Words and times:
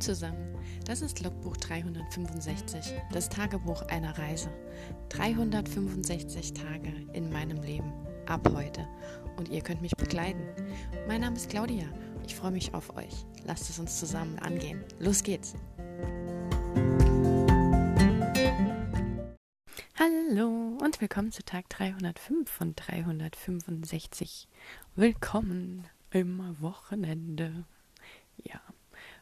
Zusammen, 0.00 0.54
das 0.84 1.00
ist 1.00 1.22
Logbuch 1.24 1.56
365, 1.56 2.92
das 3.12 3.30
Tagebuch 3.30 3.82
einer 3.88 4.16
Reise. 4.18 4.50
365 5.08 6.52
Tage 6.52 6.92
in 7.14 7.30
meinem 7.32 7.62
Leben, 7.62 7.92
ab 8.26 8.46
heute. 8.54 8.86
Und 9.36 9.48
ihr 9.48 9.62
könnt 9.62 9.80
mich 9.80 9.96
begleiten. 9.96 10.42
Mein 11.08 11.22
Name 11.22 11.36
ist 11.36 11.48
Claudia, 11.48 11.86
ich 12.26 12.34
freue 12.34 12.50
mich 12.50 12.74
auf 12.74 12.94
euch. 12.96 13.24
Lasst 13.44 13.70
es 13.70 13.78
uns 13.78 13.98
zusammen 13.98 14.38
angehen. 14.38 14.84
Los 14.98 15.22
geht's! 15.22 15.54
Hallo 19.98 20.76
und 20.82 21.00
willkommen 21.00 21.32
zu 21.32 21.42
Tag 21.42 21.70
305 21.70 22.50
von 22.50 22.76
365. 22.76 24.46
Willkommen 24.94 25.86
im 26.10 26.60
Wochenende. 26.60 27.64
Ja, 28.44 28.60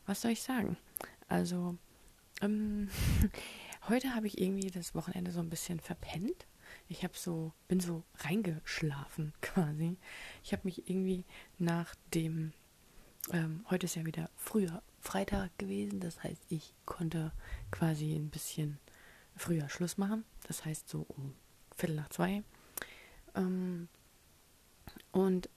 was 0.06 0.22
soll 0.22 0.32
ich 0.32 0.42
sagen? 0.42 0.76
Also, 1.28 1.76
ähm, 2.40 2.88
heute 3.88 4.14
habe 4.14 4.26
ich 4.26 4.40
irgendwie 4.40 4.70
das 4.70 4.94
Wochenende 4.94 5.32
so 5.32 5.40
ein 5.40 5.50
bisschen 5.50 5.80
verpennt. 5.80 6.46
Ich 6.88 7.04
habe 7.04 7.14
so, 7.16 7.52
bin 7.68 7.80
so 7.80 8.02
reingeschlafen 8.18 9.32
quasi. 9.40 9.96
Ich 10.42 10.52
habe 10.52 10.62
mich 10.64 10.88
irgendwie 10.88 11.24
nach 11.58 11.94
dem, 12.12 12.52
ähm, 13.32 13.64
heute 13.70 13.86
ist 13.86 13.96
ja 13.96 14.04
wieder 14.04 14.30
früher 14.36 14.82
Freitag 15.00 15.56
gewesen, 15.58 16.00
das 16.00 16.22
heißt, 16.22 16.42
ich 16.48 16.74
konnte 16.86 17.32
quasi 17.70 18.14
ein 18.14 18.30
bisschen 18.30 18.78
früher 19.36 19.68
Schluss 19.68 19.98
machen. 19.98 20.24
Das 20.46 20.64
heißt 20.64 20.88
so 20.88 21.06
um 21.08 21.34
Viertel 21.76 21.96
nach 21.96 22.08
zwei. 22.08 22.42
Ähm, 23.34 23.88
und 25.12 25.48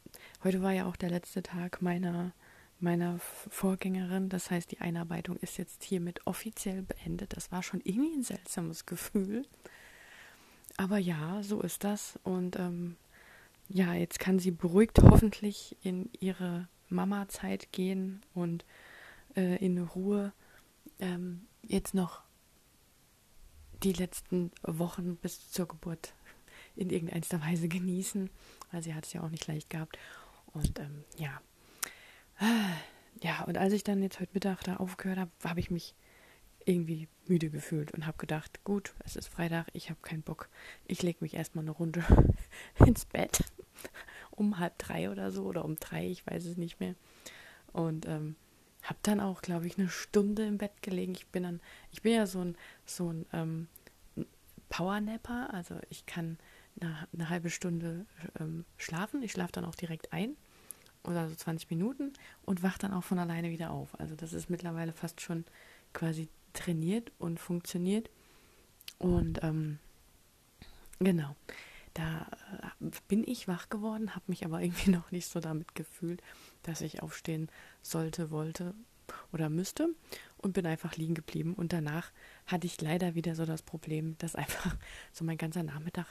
heute 0.44 0.62
war 0.62 0.72
ja 0.72 0.86
auch 0.86 0.96
der 0.96 1.10
letzte 1.10 1.44
Tag 1.44 1.82
meiner 1.82 2.34
meiner 2.80 3.20
Vorgängerin. 3.20 4.30
Das 4.30 4.52
heißt, 4.52 4.72
die 4.72 4.80
Einarbeitung 4.80 5.38
ist 5.38 5.58
jetzt 5.58 5.84
hiermit 5.84 6.26
offiziell 6.26 6.84
beendet. 6.84 7.36
Das 7.36 7.52
war 7.52 7.64
schon 7.64 7.82
irgendwie 7.84 8.18
ein 8.18 8.24
seltsames 8.24 8.86
Gefühl. 8.86 9.46
Aber 10.78 10.98
ja, 10.98 11.42
so 11.44 11.62
ist 11.62 11.84
das. 11.84 12.20
Und 12.24 12.58
ähm, 12.58 12.98
ja, 13.68 13.94
jetzt 13.94 14.20
kann 14.20 14.40
sie 14.40 14.52
beruhigt 14.52 15.00
hoffentlich 15.02 15.76
in 15.82 16.10
ihre 16.20 16.68
Mama-Zeit 16.90 17.72
gehen 17.72 18.22
und 18.34 18.64
äh, 19.36 19.64
in 19.64 19.78
Ruhe 19.80 20.32
ähm, 21.00 21.48
jetzt 21.64 21.94
noch 21.94 22.22
die 23.84 23.94
letzten 23.94 24.52
Wochen 24.64 25.18
bis 25.18 25.52
zur 25.52 25.68
Geburt 25.68 26.14
in 26.76 26.90
irgendeiner 26.90 27.44
Weise 27.44 27.68
genießen, 27.68 28.30
weil 28.72 28.84
sie 28.84 28.94
hat 28.94 29.06
es 29.06 29.14
ja 29.14 29.22
auch 29.22 29.30
nicht 29.30 29.48
leicht 29.48 29.70
gehabt. 29.70 29.98
Und 30.54 30.80
ähm, 30.80 31.04
ja, 31.18 31.42
ja, 33.22 33.44
und 33.46 33.58
als 33.58 33.74
ich 33.74 33.84
dann 33.84 34.02
jetzt 34.02 34.20
heute 34.20 34.32
Mittag 34.34 34.64
da 34.64 34.78
aufgehört 34.78 35.20
habe, 35.20 35.32
habe 35.44 35.60
ich 35.60 35.72
mich 35.72 35.96
irgendwie 36.66 37.08
müde 37.28 37.50
gefühlt 37.50 37.92
und 37.92 38.06
habe 38.06 38.18
gedacht, 38.18 38.64
gut, 38.64 38.94
es 39.06 39.16
ist 39.16 39.28
Freitag, 39.28 39.68
ich 39.74 39.90
habe 39.90 40.00
keinen 40.02 40.22
Bock. 40.22 40.50
Ich 40.86 41.02
lege 41.02 41.20
mich 41.22 41.34
erstmal 41.34 41.64
eine 41.64 41.72
Runde 41.72 42.04
ins 42.86 43.06
Bett. 43.06 43.44
um 44.32 44.60
halb 44.60 44.78
drei 44.78 45.10
oder 45.10 45.32
so 45.32 45.46
oder 45.46 45.66
um 45.66 45.78
drei, 45.78 46.08
ich 46.08 46.26
weiß 46.28 46.46
es 46.46 46.58
nicht 46.58 46.80
mehr. 46.80 46.96
Und 47.74 48.06
ähm, 48.06 48.36
habe 48.84 49.00
dann 49.04 49.20
auch, 49.20 49.42
glaube 49.42 49.68
ich, 49.68 49.78
eine 49.78 49.90
Stunde 49.90 50.46
im 50.46 50.58
Bett 50.58 50.82
gelegen. 50.82 51.14
Ich 51.14 51.28
bin 51.28 51.44
dann, 51.44 51.62
ich 51.92 52.02
bin 52.02 52.14
ja 52.14 52.28
so 52.28 52.42
ein, 52.42 52.58
so 52.86 53.12
ein 53.12 53.26
ähm, 53.34 53.68
Powernapper, 54.70 55.54
also 55.54 55.76
ich 55.90 56.06
kann 56.06 56.38
eine, 56.80 57.08
eine 57.14 57.30
halbe 57.30 57.50
Stunde 57.50 58.06
ähm, 58.40 58.66
schlafen. 58.78 59.24
Ich 59.24 59.32
schlafe 59.32 59.54
dann 59.54 59.66
auch 59.66 59.76
direkt 59.76 60.14
ein 60.14 60.36
oder 61.08 61.30
so 61.30 61.36
20 61.36 61.70
Minuten 61.70 62.14
und 62.44 62.64
wacht 62.64 62.84
dann 62.84 62.94
auch 62.94 63.04
von 63.04 63.18
alleine 63.18 63.50
wieder 63.50 63.72
auf. 63.72 64.00
Also 64.00 64.16
das 64.16 64.34
ist 64.34 64.50
mittlerweile 64.50 64.94
fast 64.94 65.22
schon 65.22 65.46
quasi 65.94 66.28
trainiert 66.54 67.12
und 67.18 67.40
funktioniert. 67.40 68.10
Und 69.00 69.44
ähm, 69.44 69.80
genau, 71.00 71.36
da 71.94 72.28
äh, 72.82 72.90
bin 73.08 73.24
ich 73.26 73.48
wach 73.48 73.70
geworden, 73.70 74.16
habe 74.16 74.26
mich 74.28 74.46
aber 74.46 74.62
irgendwie 74.64 74.92
noch 74.92 75.12
nicht 75.12 75.28
so 75.28 75.40
damit 75.40 75.76
gefühlt, 75.76 76.22
dass 76.64 76.82
ich 76.82 77.02
aufstehen 77.02 77.50
sollte, 77.82 78.30
wollte 78.30 78.74
oder 79.32 79.50
müsste 79.50 79.90
und 80.38 80.54
bin 80.54 80.66
einfach 80.66 80.96
liegen 80.98 81.16
geblieben. 81.16 81.54
Und 81.54 81.72
danach 81.74 82.12
hatte 82.46 82.68
ich 82.68 82.82
leider 82.82 83.16
wieder 83.16 83.36
so 83.36 83.46
das 83.46 83.62
Problem, 83.62 84.18
dass 84.18 84.36
einfach 84.36 84.76
so 85.14 85.24
mein 85.24 85.38
ganzer 85.38 85.64
Nachmittag 85.64 86.08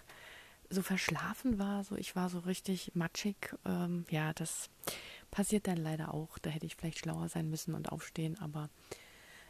so 0.70 0.82
verschlafen 0.82 1.58
war, 1.58 1.84
so 1.84 1.96
ich 1.96 2.16
war 2.16 2.28
so 2.28 2.40
richtig 2.40 2.92
matschig. 2.94 3.54
Ähm, 3.64 4.04
ja, 4.10 4.32
das 4.32 4.70
passiert 5.30 5.66
dann 5.66 5.76
leider 5.76 6.14
auch. 6.14 6.38
Da 6.38 6.50
hätte 6.50 6.66
ich 6.66 6.76
vielleicht 6.76 6.98
schlauer 6.98 7.28
sein 7.28 7.50
müssen 7.50 7.74
und 7.74 7.90
aufstehen, 7.90 8.38
aber 8.40 8.70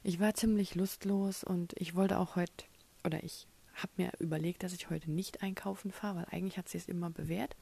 ich 0.03 0.21
war 0.21 0.35
ziemlich 0.35 0.75
lustlos 0.75 1.43
und 1.43 1.73
ich 1.77 1.95
wollte 1.95 2.19
auch 2.19 2.37
heute, 2.37 2.65
oder 3.05 3.23
ich 3.25 3.47
habe 3.75 3.93
mir 3.97 4.13
überlegt, 4.19 4.63
dass 4.63 4.73
ich 4.73 4.91
heute 4.91 5.11
nicht 5.11 5.43
einkaufen 5.43 5.91
fahre, 5.91 6.19
weil 6.19 6.27
eigentlich 6.31 6.59
hat 6.59 6.69
sie 6.69 6.79
es 6.79 6.89
immer 6.89 7.11
bewährt, 7.11 7.57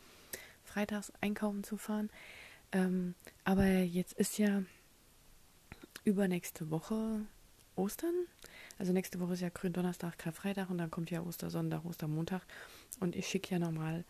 freitags 0.62 1.12
einkaufen 1.20 1.64
zu 1.64 1.76
fahren. 1.76 2.10
Ähm, 2.72 3.14
aber 3.44 3.66
jetzt 3.66 4.12
ist 4.14 4.38
ja 4.38 4.62
übernächste 6.04 6.70
Woche 6.70 7.20
Ostern. 7.76 8.14
Also 8.78 8.92
nächste 8.92 9.20
Woche 9.20 9.34
ist 9.34 9.40
ja 9.40 9.50
Gründonnerstag, 9.50 10.18
Karfreitag 10.18 10.70
und 10.70 10.78
dann 10.78 10.90
kommt 10.90 11.10
ja 11.10 11.22
Ostersonntag, 11.22 11.84
Ostermontag. 11.84 12.42
Und 13.00 13.16
ich 13.16 13.28
schicke 13.28 13.52
ja 13.52 13.58
normal 13.58 14.04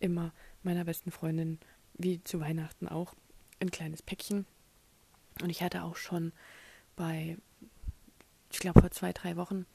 immer 0.00 0.32
meiner 0.62 0.84
besten 0.84 1.10
Freundin, 1.10 1.58
wie 1.94 2.22
zu 2.22 2.40
Weihnachten 2.40 2.88
auch, 2.88 3.14
ein 3.60 3.70
kleines 3.70 4.02
Päckchen. 4.02 4.46
Und 5.42 5.50
ich 5.50 5.62
hatte 5.62 5.82
auch 5.82 5.96
schon 5.96 6.32
bei, 6.96 7.36
ich 8.50 8.58
glaube 8.58 8.80
vor 8.80 8.90
zwei, 8.90 9.12
drei 9.12 9.36
Wochen, 9.36 9.66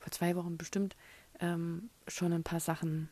vor 0.00 0.12
zwei 0.12 0.36
Wochen 0.36 0.56
bestimmt, 0.56 0.96
ähm, 1.40 1.90
schon 2.06 2.32
ein 2.32 2.44
paar 2.44 2.60
Sachen 2.60 3.08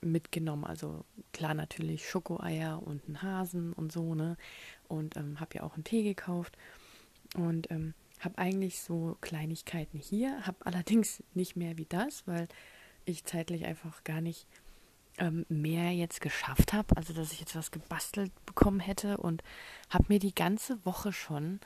mitgenommen. 0.00 0.64
Also 0.64 1.04
klar 1.32 1.54
natürlich 1.54 2.08
Schokoeier 2.08 2.82
und 2.82 3.06
einen 3.06 3.22
Hasen 3.22 3.72
und 3.72 3.92
so, 3.92 4.14
ne? 4.14 4.36
Und 4.88 5.16
ähm, 5.16 5.40
habe 5.40 5.56
ja 5.56 5.62
auch 5.62 5.74
einen 5.74 5.84
Tee 5.84 6.02
gekauft. 6.02 6.56
Und 7.36 7.70
ähm, 7.70 7.94
habe 8.24 8.38
eigentlich 8.38 8.80
so 8.80 9.16
Kleinigkeiten 9.20 9.98
hier, 9.98 10.46
habe 10.46 10.64
allerdings 10.66 11.22
nicht 11.34 11.56
mehr 11.56 11.76
wie 11.78 11.86
das, 11.86 12.26
weil 12.26 12.48
ich 13.04 13.24
zeitlich 13.24 13.64
einfach 13.64 14.04
gar 14.04 14.20
nicht 14.20 14.46
ähm, 15.18 15.46
mehr 15.48 15.92
jetzt 15.92 16.20
geschafft 16.20 16.72
habe, 16.72 16.96
also 16.96 17.12
dass 17.12 17.32
ich 17.32 17.40
jetzt 17.40 17.54
was 17.54 17.70
gebastelt 17.70 18.32
bekommen 18.46 18.80
hätte 18.80 19.18
und 19.18 19.42
habe 19.90 20.06
mir 20.08 20.18
die 20.18 20.34
ganze 20.34 20.84
Woche 20.84 21.12
schon 21.12 21.60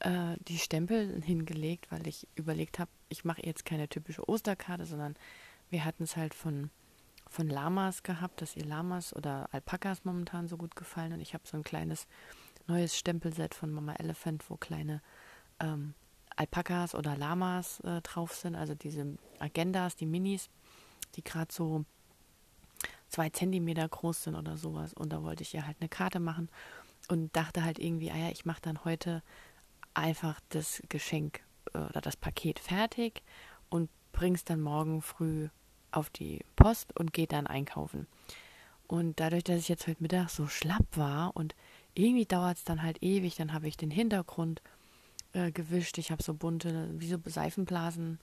äh, 0.00 0.36
die 0.48 0.58
Stempel 0.58 1.20
hingelegt, 1.22 1.90
weil 1.90 2.06
ich 2.06 2.28
überlegt 2.34 2.78
habe, 2.78 2.90
ich 3.08 3.24
mache 3.24 3.44
jetzt 3.44 3.64
keine 3.64 3.88
typische 3.88 4.28
Osterkarte, 4.28 4.86
sondern 4.86 5.16
wir 5.70 5.84
hatten 5.84 6.04
es 6.04 6.16
halt 6.16 6.34
von 6.34 6.70
von 7.32 7.48
Lamas 7.48 8.02
gehabt, 8.02 8.42
dass 8.42 8.56
ihr 8.56 8.64
Lamas 8.64 9.16
oder 9.16 9.48
Alpakas 9.52 10.04
momentan 10.04 10.48
so 10.48 10.58
gut 10.58 10.76
gefallen. 10.76 11.14
Und 11.14 11.20
ich 11.22 11.32
habe 11.32 11.44
so 11.46 11.56
ein 11.56 11.64
kleines 11.64 12.06
neues 12.66 12.96
Stempelset 12.96 13.54
von 13.54 13.72
Mama 13.72 13.94
Elephant, 13.94 14.48
wo 14.50 14.56
kleine 14.56 15.00
ähm, 15.58 15.94
Alpakas 16.42 16.94
oder 16.94 17.16
Lamas 17.16 17.80
äh, 17.80 18.00
drauf 18.02 18.34
sind, 18.34 18.56
also 18.56 18.74
diese 18.74 19.16
Agendas, 19.38 19.94
die 19.94 20.06
Minis, 20.06 20.50
die 21.14 21.22
gerade 21.22 21.52
so 21.52 21.84
zwei 23.08 23.30
Zentimeter 23.30 23.88
groß 23.88 24.24
sind 24.24 24.34
oder 24.34 24.56
sowas. 24.56 24.92
Und 24.92 25.12
da 25.12 25.22
wollte 25.22 25.42
ich 25.42 25.54
ihr 25.54 25.66
halt 25.66 25.76
eine 25.80 25.88
Karte 25.88 26.18
machen 26.18 26.48
und 27.08 27.34
dachte 27.36 27.62
halt 27.62 27.78
irgendwie, 27.78 28.10
ah 28.10 28.16
ja, 28.16 28.30
ich 28.30 28.44
mache 28.44 28.62
dann 28.62 28.84
heute 28.84 29.22
einfach 29.94 30.40
das 30.48 30.82
Geschenk 30.88 31.42
äh, 31.74 31.78
oder 31.78 32.00
das 32.00 32.16
Paket 32.16 32.58
fertig 32.58 33.22
und 33.68 33.88
bring's 34.12 34.44
dann 34.44 34.60
morgen 34.60 35.00
früh 35.00 35.48
auf 35.92 36.10
die 36.10 36.44
Post 36.56 36.98
und 36.98 37.12
geht 37.12 37.32
dann 37.32 37.46
einkaufen. 37.46 38.08
Und 38.88 39.20
dadurch, 39.20 39.44
dass 39.44 39.60
ich 39.60 39.68
jetzt 39.68 39.86
heute 39.86 40.02
Mittag 40.02 40.28
so 40.30 40.48
schlapp 40.48 40.86
war 40.96 41.36
und 41.36 41.54
irgendwie 41.94 42.26
dauert 42.26 42.58
es 42.58 42.64
dann 42.64 42.82
halt 42.82 43.02
ewig, 43.02 43.36
dann 43.36 43.52
habe 43.52 43.68
ich 43.68 43.76
den 43.76 43.90
Hintergrund 43.90 44.60
äh, 45.32 45.50
gewischt. 45.50 45.98
Ich 45.98 46.10
habe 46.10 46.22
so 46.22 46.34
bunte, 46.34 46.90
wie 46.94 47.08
so 47.08 47.18
Seifenblasen 47.24 48.18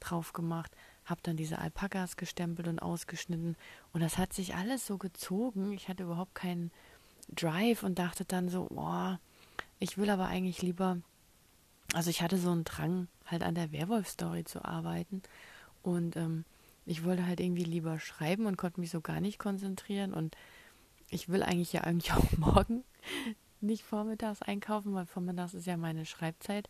drauf 0.00 0.32
gemacht, 0.32 0.72
habe 1.04 1.20
dann 1.22 1.36
diese 1.36 1.58
Alpakas 1.58 2.16
gestempelt 2.16 2.68
und 2.68 2.80
ausgeschnitten. 2.80 3.56
Und 3.92 4.00
das 4.00 4.18
hat 4.18 4.32
sich 4.32 4.54
alles 4.54 4.86
so 4.86 4.98
gezogen. 4.98 5.72
Ich 5.72 5.88
hatte 5.88 6.04
überhaupt 6.04 6.34
keinen 6.34 6.70
Drive 7.28 7.82
und 7.82 7.98
dachte 7.98 8.24
dann 8.24 8.48
so, 8.48 8.66
boah, 8.70 9.20
ich 9.78 9.98
will 9.98 10.10
aber 10.10 10.26
eigentlich 10.26 10.62
lieber, 10.62 10.98
also 11.92 12.10
ich 12.10 12.22
hatte 12.22 12.38
so 12.38 12.50
einen 12.50 12.64
Drang, 12.64 13.08
halt 13.26 13.42
an 13.42 13.54
der 13.54 13.72
Werwolf-Story 13.72 14.44
zu 14.44 14.64
arbeiten. 14.64 15.22
Und 15.82 16.16
ähm, 16.16 16.44
ich 16.86 17.04
wollte 17.04 17.26
halt 17.26 17.40
irgendwie 17.40 17.64
lieber 17.64 17.98
schreiben 17.98 18.46
und 18.46 18.56
konnte 18.56 18.80
mich 18.80 18.90
so 18.90 19.00
gar 19.00 19.20
nicht 19.20 19.38
konzentrieren. 19.38 20.12
Und 20.12 20.36
ich 21.08 21.28
will 21.28 21.42
eigentlich 21.42 21.72
ja 21.72 21.82
eigentlich 21.82 22.12
auch 22.12 22.32
morgen 22.38 22.84
nicht 23.60 23.84
vormittags 23.84 24.42
einkaufen, 24.42 24.94
weil 24.94 25.06
vormittags 25.06 25.54
ist 25.54 25.66
ja 25.66 25.76
meine 25.76 26.06
Schreibzeit. 26.06 26.68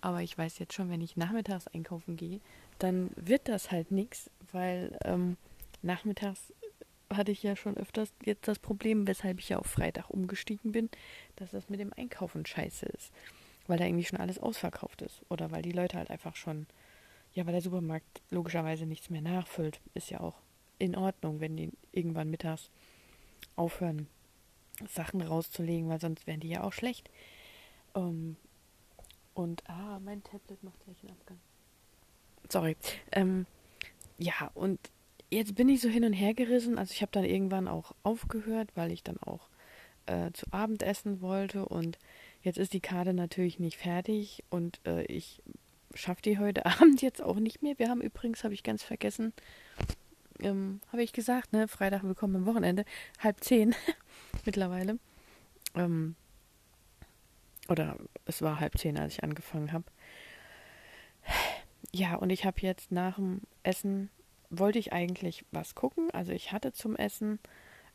Aber 0.00 0.22
ich 0.22 0.36
weiß 0.36 0.58
jetzt 0.58 0.74
schon, 0.74 0.90
wenn 0.90 1.00
ich 1.00 1.16
nachmittags 1.16 1.68
einkaufen 1.68 2.16
gehe, 2.16 2.40
dann 2.78 3.10
wird 3.16 3.48
das 3.48 3.70
halt 3.70 3.90
nichts, 3.92 4.30
weil 4.50 4.98
ähm, 5.04 5.36
nachmittags 5.82 6.52
hatte 7.12 7.30
ich 7.30 7.42
ja 7.42 7.54
schon 7.56 7.76
öfters 7.76 8.12
jetzt 8.24 8.48
das 8.48 8.58
Problem, 8.58 9.06
weshalb 9.06 9.38
ich 9.38 9.50
ja 9.50 9.58
auf 9.58 9.66
Freitag 9.66 10.08
umgestiegen 10.10 10.72
bin, 10.72 10.88
dass 11.36 11.50
das 11.50 11.68
mit 11.68 11.78
dem 11.78 11.92
Einkaufen 11.96 12.46
scheiße 12.46 12.86
ist. 12.86 13.12
weil 13.66 13.78
da 13.78 13.84
irgendwie 13.84 14.04
schon 14.04 14.18
alles 14.18 14.38
ausverkauft 14.38 15.02
ist. 15.02 15.22
Oder 15.28 15.50
weil 15.50 15.62
die 15.62 15.72
Leute 15.72 15.96
halt 15.98 16.10
einfach 16.10 16.36
schon, 16.36 16.66
ja, 17.32 17.46
weil 17.46 17.52
der 17.52 17.62
Supermarkt 17.62 18.22
logischerweise 18.30 18.86
nichts 18.86 19.10
mehr 19.10 19.22
nachfüllt. 19.22 19.80
Ist 19.94 20.10
ja 20.10 20.20
auch 20.20 20.34
in 20.78 20.96
Ordnung, 20.96 21.40
wenn 21.40 21.56
die 21.56 21.70
irgendwann 21.92 22.30
mittags 22.30 22.70
aufhören, 23.56 24.08
Sachen 24.88 25.20
rauszulegen, 25.20 25.88
weil 25.88 26.00
sonst 26.00 26.26
wären 26.26 26.40
die 26.40 26.48
ja 26.48 26.62
auch 26.62 26.72
schlecht. 26.72 27.10
Ähm, 27.94 28.36
und, 29.34 29.68
ah, 29.68 29.98
mein 30.04 30.22
Tablet 30.22 30.62
macht 30.62 30.78
gleich 30.84 30.96
einen 31.02 31.12
Abgang. 31.12 31.38
Sorry. 32.48 32.76
Ähm, 33.12 33.46
ja, 34.18 34.50
und 34.54 34.78
jetzt 35.30 35.54
bin 35.54 35.68
ich 35.68 35.80
so 35.80 35.88
hin 35.88 36.04
und 36.04 36.12
her 36.12 36.34
gerissen. 36.34 36.78
Also 36.78 36.92
ich 36.92 37.02
habe 37.02 37.12
dann 37.12 37.24
irgendwann 37.24 37.68
auch 37.68 37.94
aufgehört, 38.02 38.70
weil 38.74 38.92
ich 38.92 39.02
dann 39.02 39.18
auch 39.18 39.48
äh, 40.06 40.30
zu 40.32 40.46
Abend 40.52 40.82
essen 40.82 41.20
wollte. 41.20 41.64
Und 41.64 41.98
jetzt 42.42 42.58
ist 42.58 42.72
die 42.72 42.80
Karte 42.80 43.14
natürlich 43.14 43.58
nicht 43.58 43.78
fertig 43.78 44.44
und 44.50 44.80
äh, 44.86 45.04
ich 45.04 45.42
schaffe 45.94 46.22
die 46.22 46.38
heute 46.38 46.66
Abend 46.80 47.02
jetzt 47.02 47.22
auch 47.22 47.36
nicht 47.36 47.62
mehr. 47.62 47.78
Wir 47.78 47.88
haben 47.88 48.00
übrigens, 48.00 48.44
habe 48.44 48.54
ich 48.54 48.62
ganz 48.62 48.82
vergessen, 48.82 49.32
ähm, 50.42 50.80
habe 50.90 51.02
ich 51.02 51.12
gesagt, 51.12 51.52
ne, 51.52 51.68
Freitag 51.68 52.02
willkommen 52.02 52.36
am 52.36 52.46
Wochenende, 52.46 52.84
halb 53.18 53.42
zehn 53.42 53.74
mittlerweile. 54.44 54.98
Ähm, 55.74 56.16
oder 57.68 57.96
es 58.26 58.42
war 58.42 58.60
halb 58.60 58.76
zehn, 58.78 58.98
als 58.98 59.14
ich 59.14 59.24
angefangen 59.24 59.72
habe. 59.72 59.84
Ja, 61.92 62.16
und 62.16 62.30
ich 62.30 62.44
habe 62.44 62.56
jetzt 62.60 62.90
nach 62.90 63.16
dem 63.16 63.42
Essen, 63.62 64.10
wollte 64.50 64.78
ich 64.78 64.92
eigentlich 64.92 65.44
was 65.50 65.74
gucken. 65.74 66.10
Also 66.10 66.32
ich 66.32 66.52
hatte 66.52 66.72
zum 66.72 66.96
Essen 66.96 67.38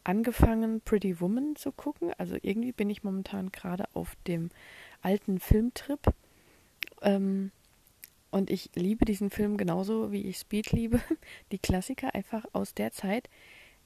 angefangen, 0.03 0.81
Pretty 0.81 1.19
Woman 1.19 1.55
zu 1.55 1.71
gucken. 1.71 2.13
Also 2.17 2.37
irgendwie 2.41 2.71
bin 2.71 2.89
ich 2.89 3.03
momentan 3.03 3.51
gerade 3.51 3.85
auf 3.93 4.15
dem 4.27 4.49
alten 5.01 5.39
Filmtrip. 5.39 5.99
Ähm, 7.01 7.51
und 8.29 8.49
ich 8.49 8.69
liebe 8.75 9.05
diesen 9.05 9.29
Film 9.29 9.57
genauso, 9.57 10.11
wie 10.11 10.23
ich 10.23 10.37
Speed 10.37 10.71
liebe. 10.71 11.01
Die 11.51 11.59
Klassiker 11.59 12.13
einfach 12.13 12.45
aus 12.53 12.73
der 12.73 12.91
Zeit, 12.91 13.29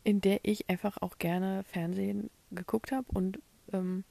in 0.03 0.21
der 0.21 0.39
ich 0.43 0.69
einfach 0.69 0.97
auch 1.01 1.17
gerne 1.17 1.63
Fernsehen 1.63 2.29
geguckt 2.51 2.91
habe 2.91 3.05
und 3.13 3.39
ähm, 3.71 4.03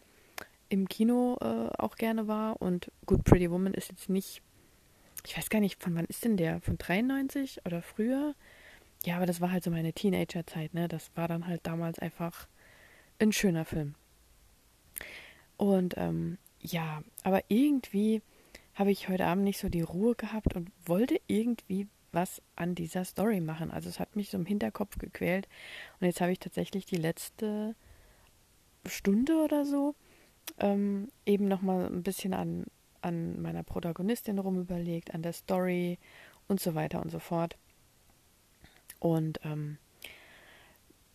im 0.69 0.89
Kino 0.89 1.37
äh, 1.41 1.69
auch 1.79 1.97
gerne 1.97 2.29
war. 2.29 2.63
Und 2.63 2.91
gut, 3.07 3.25
Pretty 3.25 3.51
Woman 3.51 3.75
ist 3.75 3.91
jetzt 3.91 4.09
nicht, 4.09 4.41
ich 5.27 5.37
weiß 5.37 5.51
gar 5.51 5.61
nicht, 5.61 5.83
von 5.83 5.95
wann 5.95 6.07
ist 6.07 6.25
denn 6.25 6.37
der? 6.37 6.61
Von 6.61 6.79
93 6.79 7.67
oder 7.67 7.83
früher? 7.83 8.35
Ja, 9.05 9.17
aber 9.17 9.27
das 9.27 9.41
war 9.41 9.51
halt 9.51 9.65
so 9.65 9.71
meine 9.71 9.93
Teenagerzeit, 9.93 10.75
ne? 10.75 10.87
Das 10.87 11.11
war 11.15 11.27
dann 11.27 11.47
halt 11.47 11.67
damals 11.67 11.99
einfach 11.99 12.47
ein 13.19 13.33
schöner 13.33 13.65
Film. 13.65 13.95
Und 15.57 15.95
ähm, 15.97 16.39
ja, 16.61 17.03
aber 17.23 17.43
irgendwie 17.49 18.23
habe 18.81 18.91
ich 18.91 19.11
heute 19.11 19.27
Abend 19.27 19.45
nicht 19.45 19.59
so 19.59 19.69
die 19.69 19.83
Ruhe 19.83 20.15
gehabt 20.15 20.57
und 20.57 20.73
wollte 20.87 21.21
irgendwie 21.27 21.87
was 22.13 22.41
an 22.57 22.75
dieser 22.75 23.05
Story 23.05 23.43
machen. 23.43 23.71
Also 23.71 23.91
es 23.91 24.01
hat 24.01 24.17
mich 24.17 24.31
so 24.31 24.39
im 24.39 24.47
Hinterkopf 24.47 24.97
gequält. 24.97 25.49
Und 26.01 26.07
jetzt 26.07 26.23
habe 26.23 26.33
ich 26.33 26.39
tatsächlich 26.39 26.87
die 26.87 26.97
letzte 26.97 27.77
Stunde 28.87 29.37
oder 29.45 29.67
so 29.67 29.95
ähm, 30.59 31.09
eben 31.27 31.47
nochmal 31.47 31.89
ein 31.89 32.03
bisschen 32.03 32.33
an, 32.33 32.65
an 33.03 33.43
meiner 33.43 33.65
Protagonistin 33.65 34.39
rumüberlegt, 34.39 35.13
an 35.13 35.21
der 35.21 35.35
Story 35.35 35.99
und 36.49 36.59
so 36.59 36.75
weiter 36.75 37.03
und 37.03 37.11
so 37.11 37.19
fort. 37.19 37.59
Und 38.99 39.41
ähm, 39.45 39.77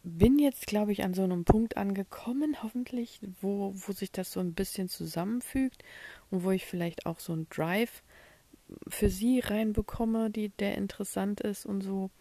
bin 0.06 0.40
jetzt, 0.40 0.68
glaube 0.68 0.92
ich, 0.92 1.04
an 1.04 1.14
so 1.14 1.24
einem 1.24 1.46
Punkt 1.46 1.78
angekommen, 1.78 2.58
hoffentlich, 2.62 3.20
wo, 3.42 3.74
wo 3.76 3.92
sich 3.92 4.12
das 4.12 4.32
so 4.32 4.40
ein 4.40 4.54
bisschen 4.54 4.88
zusammenfügt 4.88 5.84
und 6.30 6.44
wo 6.44 6.52
ich 6.52 6.66
vielleicht 6.66 7.06
auch 7.06 7.20
so 7.20 7.34
einen 7.34 7.50
Drive 7.50 8.04
für 8.88 9.10
sie 9.10 9.40
reinbekomme, 9.40 10.30
die, 10.30 10.50
der 10.50 10.78
interessant 10.78 11.42
ist 11.42 11.66
und 11.66 11.82
so. 11.82 12.12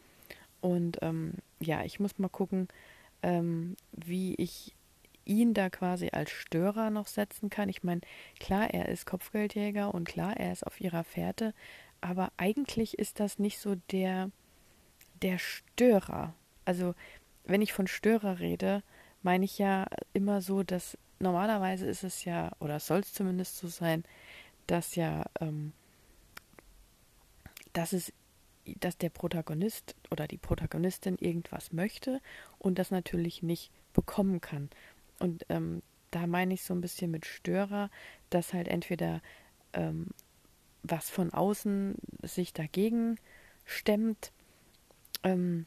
Und 0.60 0.98
ähm, 1.02 1.34
ja, 1.60 1.84
ich 1.84 2.00
muss 2.00 2.18
mal 2.18 2.28
gucken, 2.28 2.68
ähm, 3.22 3.76
wie 3.92 4.34
ich 4.36 4.74
ihn 5.26 5.54
da 5.54 5.70
quasi 5.70 6.10
als 6.12 6.30
Störer 6.30 6.90
noch 6.90 7.06
setzen 7.06 7.50
kann. 7.50 7.68
Ich 7.68 7.82
meine, 7.82 8.00
klar, 8.40 8.72
er 8.72 8.88
ist 8.88 9.06
Kopfgeldjäger 9.06 9.94
und 9.94 10.08
klar, 10.08 10.36
er 10.36 10.52
ist 10.52 10.66
auf 10.66 10.80
ihrer 10.80 11.04
Fährte, 11.04 11.54
aber 12.00 12.32
eigentlich 12.36 12.98
ist 12.98 13.20
das 13.20 13.38
nicht 13.38 13.58
so 13.58 13.76
der, 13.90 14.30
der 15.22 15.38
Störer. 15.38 16.34
Also, 16.64 16.94
wenn 17.44 17.62
ich 17.62 17.72
von 17.72 17.86
Störer 17.86 18.38
rede, 18.38 18.82
meine 19.22 19.44
ich 19.44 19.58
ja 19.58 19.86
immer 20.12 20.40
so, 20.40 20.62
dass 20.62 20.98
normalerweise 21.18 21.86
ist 21.86 22.04
es 22.04 22.24
ja, 22.24 22.52
oder 22.60 22.80
soll 22.80 23.00
es 23.00 23.12
zumindest 23.12 23.56
so 23.56 23.68
sein, 23.68 24.04
dass 24.66 24.94
ja, 24.96 25.24
ähm, 25.40 25.72
dass 27.72 27.92
es 27.92 28.12
dass 28.80 28.96
der 28.96 29.10
Protagonist 29.10 29.94
oder 30.10 30.26
die 30.26 30.38
Protagonistin 30.38 31.18
irgendwas 31.18 31.72
möchte 31.72 32.20
und 32.58 32.78
das 32.78 32.90
natürlich 32.90 33.42
nicht 33.42 33.70
bekommen 33.92 34.40
kann. 34.40 34.70
Und 35.18 35.44
ähm, 35.50 35.82
da 36.10 36.26
meine 36.26 36.54
ich 36.54 36.62
so 36.62 36.74
ein 36.74 36.80
bisschen 36.80 37.10
mit 37.10 37.26
Störer, 37.26 37.90
dass 38.30 38.54
halt 38.54 38.68
entweder 38.68 39.20
ähm, 39.74 40.08
was 40.82 41.10
von 41.10 41.32
außen 41.32 41.96
sich 42.22 42.52
dagegen 42.52 43.18
stemmt, 43.64 44.32
ähm, 45.22 45.66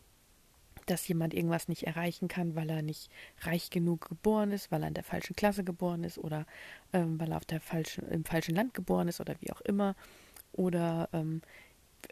dass 0.88 1.08
jemand 1.08 1.34
irgendwas 1.34 1.68
nicht 1.68 1.84
erreichen 1.84 2.28
kann, 2.28 2.56
weil 2.56 2.70
er 2.70 2.82
nicht 2.82 3.12
reich 3.42 3.70
genug 3.70 4.10
geboren 4.10 4.52
ist, 4.52 4.72
weil 4.72 4.82
er 4.82 4.88
in 4.88 4.94
der 4.94 5.04
falschen 5.04 5.36
Klasse 5.36 5.64
geboren 5.64 6.04
ist 6.04 6.18
oder 6.18 6.46
ähm, 6.94 7.20
weil 7.20 7.32
er 7.32 7.38
auf 7.38 7.46
der 7.46 7.62
falschen, 7.62 8.08
im 8.10 8.26
falschen 8.26 8.56
Land 8.56 8.74
geboren 8.74 9.08
ist 9.08 9.22
oder 9.22 9.36
wie 9.40 9.52
auch 9.52 9.62
immer. 9.62 9.96
Oder 10.54 11.10
ähm, 11.14 11.42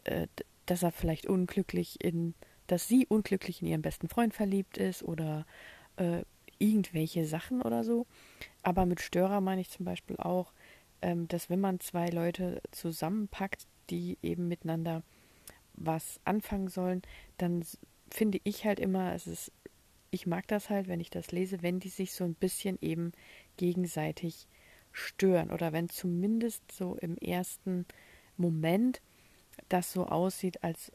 äh, 0.03 0.27
dass 0.65 0.83
er 0.83 0.91
vielleicht 0.91 1.25
unglücklich 1.25 2.03
in, 2.03 2.33
dass 2.67 2.87
sie 2.87 3.05
unglücklich 3.07 3.61
in 3.61 3.67
ihren 3.67 3.81
besten 3.81 4.09
Freund 4.09 4.33
verliebt 4.33 4.77
ist 4.77 5.03
oder 5.03 5.45
äh, 5.97 6.23
irgendwelche 6.59 7.25
Sachen 7.25 7.61
oder 7.61 7.83
so. 7.83 8.05
Aber 8.63 8.85
mit 8.85 9.01
Störer 9.01 9.41
meine 9.41 9.61
ich 9.61 9.69
zum 9.69 9.85
Beispiel 9.85 10.17
auch, 10.17 10.53
ähm, 11.01 11.27
dass 11.27 11.49
wenn 11.49 11.59
man 11.59 11.79
zwei 11.79 12.07
Leute 12.07 12.61
zusammenpackt, 12.71 13.67
die 13.89 14.17
eben 14.21 14.47
miteinander 14.47 15.03
was 15.73 16.19
anfangen 16.23 16.69
sollen, 16.69 17.01
dann 17.37 17.63
finde 18.09 18.39
ich 18.43 18.65
halt 18.65 18.79
immer, 18.79 19.13
es 19.13 19.27
ist, 19.27 19.51
ich 20.11 20.27
mag 20.27 20.47
das 20.47 20.69
halt, 20.69 20.87
wenn 20.87 20.99
ich 20.99 21.09
das 21.09 21.31
lese, 21.31 21.61
wenn 21.61 21.79
die 21.79 21.89
sich 21.89 22.13
so 22.13 22.23
ein 22.23 22.35
bisschen 22.35 22.77
eben 22.81 23.11
gegenseitig 23.57 24.47
stören 24.91 25.51
oder 25.51 25.73
wenn 25.73 25.89
zumindest 25.89 26.71
so 26.71 26.95
im 26.95 27.17
ersten 27.17 27.85
Moment 28.37 29.01
das 29.69 29.91
so 29.91 30.05
aussieht, 30.05 30.63
als 30.63 30.91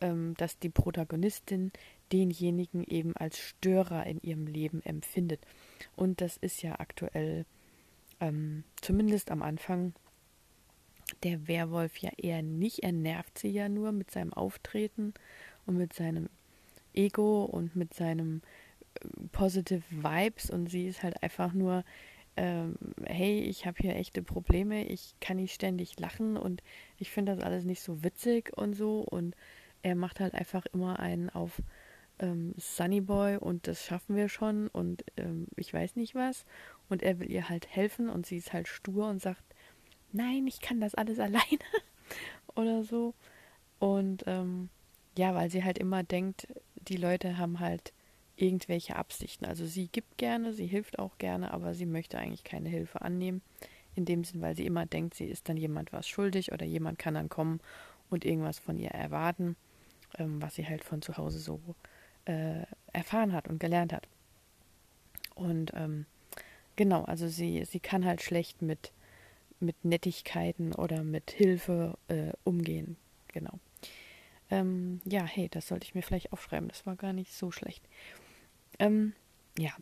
ähm, 0.00 0.34
dass 0.36 0.58
die 0.58 0.70
Protagonistin 0.70 1.72
denjenigen 2.12 2.84
eben 2.84 3.16
als 3.16 3.38
Störer 3.38 4.06
in 4.06 4.20
ihrem 4.20 4.46
Leben 4.46 4.82
empfindet. 4.82 5.40
Und 5.96 6.20
das 6.20 6.36
ist 6.36 6.62
ja 6.62 6.78
aktuell, 6.80 7.46
ähm, 8.20 8.64
zumindest 8.80 9.30
am 9.30 9.42
Anfang, 9.42 9.94
der 11.22 11.46
Werwolf 11.46 11.98
ja 11.98 12.10
eher 12.16 12.42
nicht. 12.42 12.80
Er 12.82 12.92
nervt 12.92 13.38
sie 13.38 13.50
ja 13.50 13.68
nur 13.68 13.92
mit 13.92 14.10
seinem 14.10 14.32
Auftreten 14.32 15.14
und 15.66 15.76
mit 15.76 15.92
seinem 15.92 16.28
Ego 16.94 17.44
und 17.44 17.76
mit 17.76 17.94
seinem 17.94 18.42
äh, 18.94 19.08
Positive 19.32 19.82
Vibes. 19.90 20.50
Und 20.50 20.68
sie 20.68 20.86
ist 20.86 21.02
halt 21.02 21.22
einfach 21.22 21.52
nur, 21.52 21.84
ähm, 22.36 22.76
hey, 23.04 23.40
ich 23.40 23.66
habe 23.66 23.78
hier 23.80 23.96
echte 23.96 24.22
Probleme, 24.22 24.84
ich 24.86 25.14
kann 25.20 25.36
nicht 25.36 25.54
ständig 25.54 25.98
lachen 25.98 26.36
und 26.36 26.62
ich 26.98 27.10
finde 27.10 27.34
das 27.34 27.44
alles 27.44 27.64
nicht 27.64 27.82
so 27.82 28.02
witzig 28.02 28.56
und 28.56 28.74
so. 28.74 29.00
Und 29.00 29.34
er 29.82 29.94
macht 29.94 30.20
halt 30.20 30.34
einfach 30.34 30.66
immer 30.72 30.98
einen 31.00 31.30
auf 31.30 31.62
ähm, 32.18 32.54
Sunnyboy 32.56 33.36
und 33.36 33.66
das 33.66 33.84
schaffen 33.84 34.16
wir 34.16 34.28
schon 34.28 34.68
und 34.68 35.04
ähm, 35.16 35.46
ich 35.56 35.72
weiß 35.72 35.96
nicht 35.96 36.14
was. 36.14 36.46
Und 36.88 37.02
er 37.02 37.18
will 37.18 37.30
ihr 37.30 37.48
halt 37.48 37.68
helfen 37.68 38.08
und 38.08 38.26
sie 38.26 38.36
ist 38.36 38.52
halt 38.52 38.68
stur 38.68 39.08
und 39.08 39.20
sagt, 39.20 39.42
nein, 40.12 40.46
ich 40.46 40.60
kann 40.60 40.80
das 40.80 40.94
alles 40.94 41.18
alleine 41.20 41.42
oder 42.54 42.84
so. 42.84 43.14
Und 43.78 44.24
ähm, 44.26 44.68
ja, 45.16 45.34
weil 45.34 45.50
sie 45.50 45.64
halt 45.64 45.78
immer 45.78 46.02
denkt, 46.02 46.48
die 46.88 46.96
Leute 46.96 47.38
haben 47.38 47.60
halt 47.60 47.92
irgendwelche 48.36 48.96
Absichten. 48.96 49.44
Also 49.44 49.66
sie 49.66 49.88
gibt 49.88 50.18
gerne, 50.18 50.52
sie 50.52 50.66
hilft 50.66 50.98
auch 50.98 51.18
gerne, 51.18 51.52
aber 51.52 51.74
sie 51.74 51.86
möchte 51.86 52.18
eigentlich 52.18 52.44
keine 52.44 52.68
Hilfe 52.68 53.02
annehmen. 53.02 53.42
In 53.94 54.06
dem 54.06 54.24
Sinn, 54.24 54.40
weil 54.40 54.56
sie 54.56 54.64
immer 54.64 54.86
denkt, 54.86 55.14
sie 55.14 55.26
ist 55.26 55.48
dann 55.48 55.58
jemand 55.58 55.92
was 55.92 56.08
schuldig 56.08 56.50
oder 56.50 56.64
jemand 56.64 56.98
kann 56.98 57.14
dann 57.14 57.28
kommen 57.28 57.60
und 58.08 58.24
irgendwas 58.24 58.58
von 58.58 58.78
ihr 58.78 58.90
erwarten, 58.90 59.54
ähm, 60.18 60.40
was 60.40 60.54
sie 60.54 60.66
halt 60.66 60.82
von 60.82 61.02
zu 61.02 61.18
Hause 61.18 61.38
so 61.38 61.60
äh, 62.24 62.62
erfahren 62.92 63.32
hat 63.34 63.48
und 63.48 63.60
gelernt 63.60 63.92
hat. 63.92 64.08
Und 65.34 65.72
ähm, 65.74 66.06
genau, 66.76 67.04
also 67.04 67.28
sie, 67.28 67.64
sie 67.66 67.80
kann 67.80 68.06
halt 68.06 68.22
schlecht 68.22 68.62
mit, 68.62 68.92
mit 69.60 69.84
Nettigkeiten 69.84 70.72
oder 70.72 71.02
mit 71.02 71.30
Hilfe 71.30 71.98
äh, 72.08 72.32
umgehen. 72.44 72.96
Genau. 73.28 73.58
Ähm, 74.52 75.00
ja, 75.06 75.24
hey, 75.24 75.48
das 75.48 75.68
sollte 75.68 75.86
ich 75.86 75.94
mir 75.94 76.02
vielleicht 76.02 76.30
aufschreiben. 76.30 76.68
Das 76.68 76.84
war 76.84 76.94
gar 76.94 77.14
nicht 77.14 77.32
so 77.32 77.50
schlecht. 77.50 77.82
Ähm, 78.78 79.14
ja. 79.58 79.72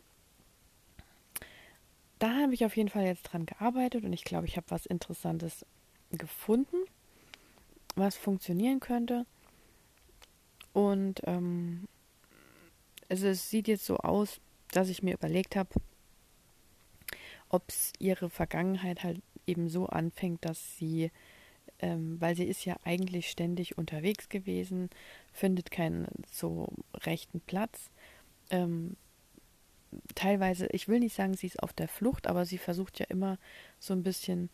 da 2.19 2.35
habe 2.41 2.53
ich 2.53 2.63
auf 2.63 2.77
jeden 2.77 2.87
Fall 2.87 3.03
jetzt 3.03 3.23
dran 3.23 3.45
gearbeitet 3.45 4.05
und 4.05 4.13
ich 4.13 4.23
glaube, 4.23 4.47
ich 4.47 4.55
habe 4.55 4.69
was 4.69 4.85
Interessantes 4.85 5.65
gefunden, 6.11 6.77
was 7.95 8.15
funktionieren 8.15 8.79
könnte. 8.79 9.25
Und 10.71 11.19
ähm, 11.25 11.89
also 13.09 13.27
es 13.27 13.49
sieht 13.49 13.67
jetzt 13.67 13.85
so 13.85 13.97
aus, 13.97 14.39
dass 14.71 14.87
ich 14.87 15.03
mir 15.03 15.15
überlegt 15.15 15.57
habe, 15.57 15.69
ob 17.49 17.63
es 17.67 17.91
ihre 17.99 18.29
Vergangenheit 18.29 19.03
halt 19.03 19.21
eben 19.47 19.67
so 19.67 19.87
anfängt, 19.87 20.45
dass 20.45 20.77
sie, 20.77 21.11
ähm, 21.81 22.19
weil 22.19 22.35
sie 22.35 22.45
ist 22.45 22.65
ja 22.65 22.77
eigentlich 22.83 23.29
ständig 23.29 23.77
unterwegs 23.77 24.29
gewesen, 24.29 24.89
findet 25.33 25.71
keinen 25.71 26.07
so 26.31 26.69
rechten 27.03 27.41
Platz. 27.41 27.89
Ähm, 28.49 28.95
teilweise, 30.15 30.67
ich 30.67 30.87
will 30.87 30.99
nicht 30.99 31.15
sagen, 31.15 31.35
sie 31.35 31.47
ist 31.47 31.61
auf 31.61 31.73
der 31.73 31.87
Flucht, 31.87 32.27
aber 32.27 32.45
sie 32.45 32.57
versucht 32.57 32.99
ja 32.99 33.05
immer 33.09 33.37
so 33.79 33.93
ein 33.93 34.03
bisschen 34.03 34.49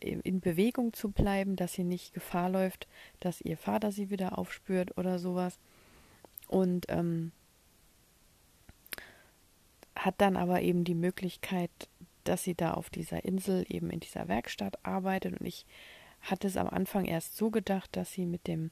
in 0.00 0.40
Bewegung 0.40 0.92
zu 0.92 1.10
bleiben, 1.10 1.54
dass 1.54 1.74
sie 1.74 1.84
nicht 1.84 2.12
Gefahr 2.12 2.50
läuft, 2.50 2.88
dass 3.20 3.40
ihr 3.40 3.56
Vater 3.56 3.92
sie 3.92 4.10
wieder 4.10 4.36
aufspürt 4.36 4.98
oder 4.98 5.20
sowas. 5.20 5.58
Und 6.48 6.86
ähm, 6.88 7.30
hat 9.94 10.16
dann 10.18 10.36
aber 10.36 10.62
eben 10.62 10.82
die 10.82 10.96
Möglichkeit, 10.96 11.70
dass 12.24 12.42
sie 12.42 12.54
da 12.54 12.74
auf 12.74 12.90
dieser 12.90 13.24
Insel 13.24 13.64
eben 13.68 13.90
in 13.90 14.00
dieser 14.00 14.26
Werkstatt 14.26 14.84
arbeitet. 14.84 15.40
Und 15.40 15.46
ich 15.46 15.66
hatte 16.22 16.46
es 16.46 16.56
am 16.56 16.68
Anfang 16.68 17.04
erst 17.04 17.36
so 17.36 17.50
gedacht, 17.50 17.96
dass 17.96 18.12
sie 18.12 18.26
mit 18.26 18.46
dem 18.46 18.70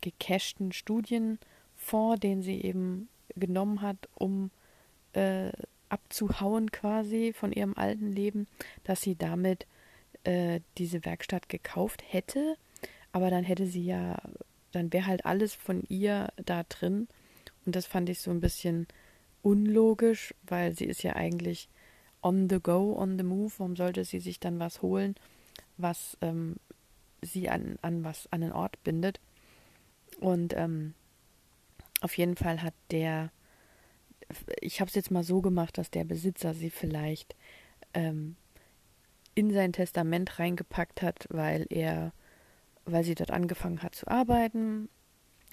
gecashten 0.00 0.72
Studienfonds, 0.72 2.20
den 2.20 2.42
sie 2.42 2.60
eben 2.62 3.08
genommen 3.34 3.82
hat, 3.82 4.08
um 4.14 4.50
äh, 5.12 5.52
abzuhauen 5.88 6.70
quasi 6.70 7.32
von 7.32 7.52
ihrem 7.52 7.74
alten 7.76 8.10
Leben, 8.10 8.46
dass 8.84 9.02
sie 9.02 9.14
damit 9.14 9.66
äh, 10.24 10.60
diese 10.78 11.04
Werkstatt 11.04 11.48
gekauft 11.48 12.02
hätte. 12.06 12.56
Aber 13.12 13.30
dann 13.30 13.44
hätte 13.44 13.66
sie 13.66 13.84
ja, 13.84 14.20
dann 14.72 14.92
wäre 14.92 15.06
halt 15.06 15.24
alles 15.24 15.54
von 15.54 15.82
ihr 15.88 16.28
da 16.44 16.64
drin. 16.64 17.08
Und 17.64 17.76
das 17.76 17.86
fand 17.86 18.08
ich 18.08 18.20
so 18.20 18.30
ein 18.30 18.40
bisschen 18.40 18.86
unlogisch, 19.42 20.34
weil 20.46 20.74
sie 20.74 20.86
ist 20.86 21.02
ja 21.02 21.14
eigentlich 21.14 21.68
on 22.22 22.48
the 22.50 22.58
go, 22.60 22.96
on 22.98 23.16
the 23.16 23.24
move. 23.24 23.52
Warum 23.58 23.76
sollte 23.76 24.04
sie 24.04 24.20
sich 24.20 24.40
dann 24.40 24.58
was 24.58 24.82
holen, 24.82 25.14
was 25.76 26.16
ähm, 26.20 26.56
sie 27.22 27.48
an, 27.48 27.78
an 27.82 28.04
was, 28.04 28.26
an 28.30 28.42
einen 28.42 28.52
Ort 28.52 28.82
bindet? 28.84 29.20
Und 30.20 30.54
ähm, 30.54 30.94
auf 32.00 32.16
jeden 32.16 32.36
Fall 32.36 32.62
hat 32.62 32.74
der, 32.90 33.30
ich 34.60 34.80
habe 34.80 34.88
es 34.88 34.94
jetzt 34.94 35.10
mal 35.10 35.24
so 35.24 35.40
gemacht, 35.40 35.78
dass 35.78 35.90
der 35.90 36.04
Besitzer 36.04 36.54
sie 36.54 36.70
vielleicht 36.70 37.34
ähm, 37.94 38.36
in 39.34 39.52
sein 39.52 39.72
Testament 39.72 40.38
reingepackt 40.38 41.02
hat, 41.02 41.26
weil 41.30 41.66
er, 41.70 42.12
weil 42.84 43.04
sie 43.04 43.14
dort 43.14 43.30
angefangen 43.30 43.82
hat 43.82 43.94
zu 43.94 44.08
arbeiten, 44.08 44.88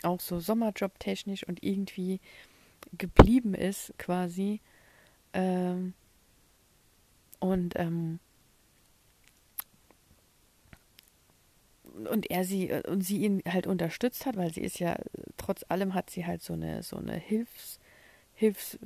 auch 0.03 0.19
so 0.19 0.39
Sommerjob 0.39 0.99
technisch 0.99 1.45
und 1.47 1.63
irgendwie 1.63 2.19
geblieben 2.97 3.53
ist, 3.53 3.93
quasi. 3.97 4.61
Ähm, 5.33 5.93
und 7.39 7.73
ähm, 7.77 8.19
und 11.93 12.29
er 12.29 12.43
sie 12.43 12.71
und 12.87 13.01
sie 13.01 13.17
ihn 13.17 13.41
halt 13.47 13.67
unterstützt 13.67 14.25
hat, 14.25 14.35
weil 14.37 14.53
sie 14.53 14.61
ist 14.61 14.79
ja 14.79 14.95
trotz 15.37 15.63
allem 15.69 15.93
hat 15.93 16.09
sie 16.09 16.25
halt 16.25 16.41
so 16.41 16.53
eine 16.53 16.83
so 16.83 16.97
eine 16.97 17.15
Hilfs 17.15 17.79
Hilfs 18.33 18.79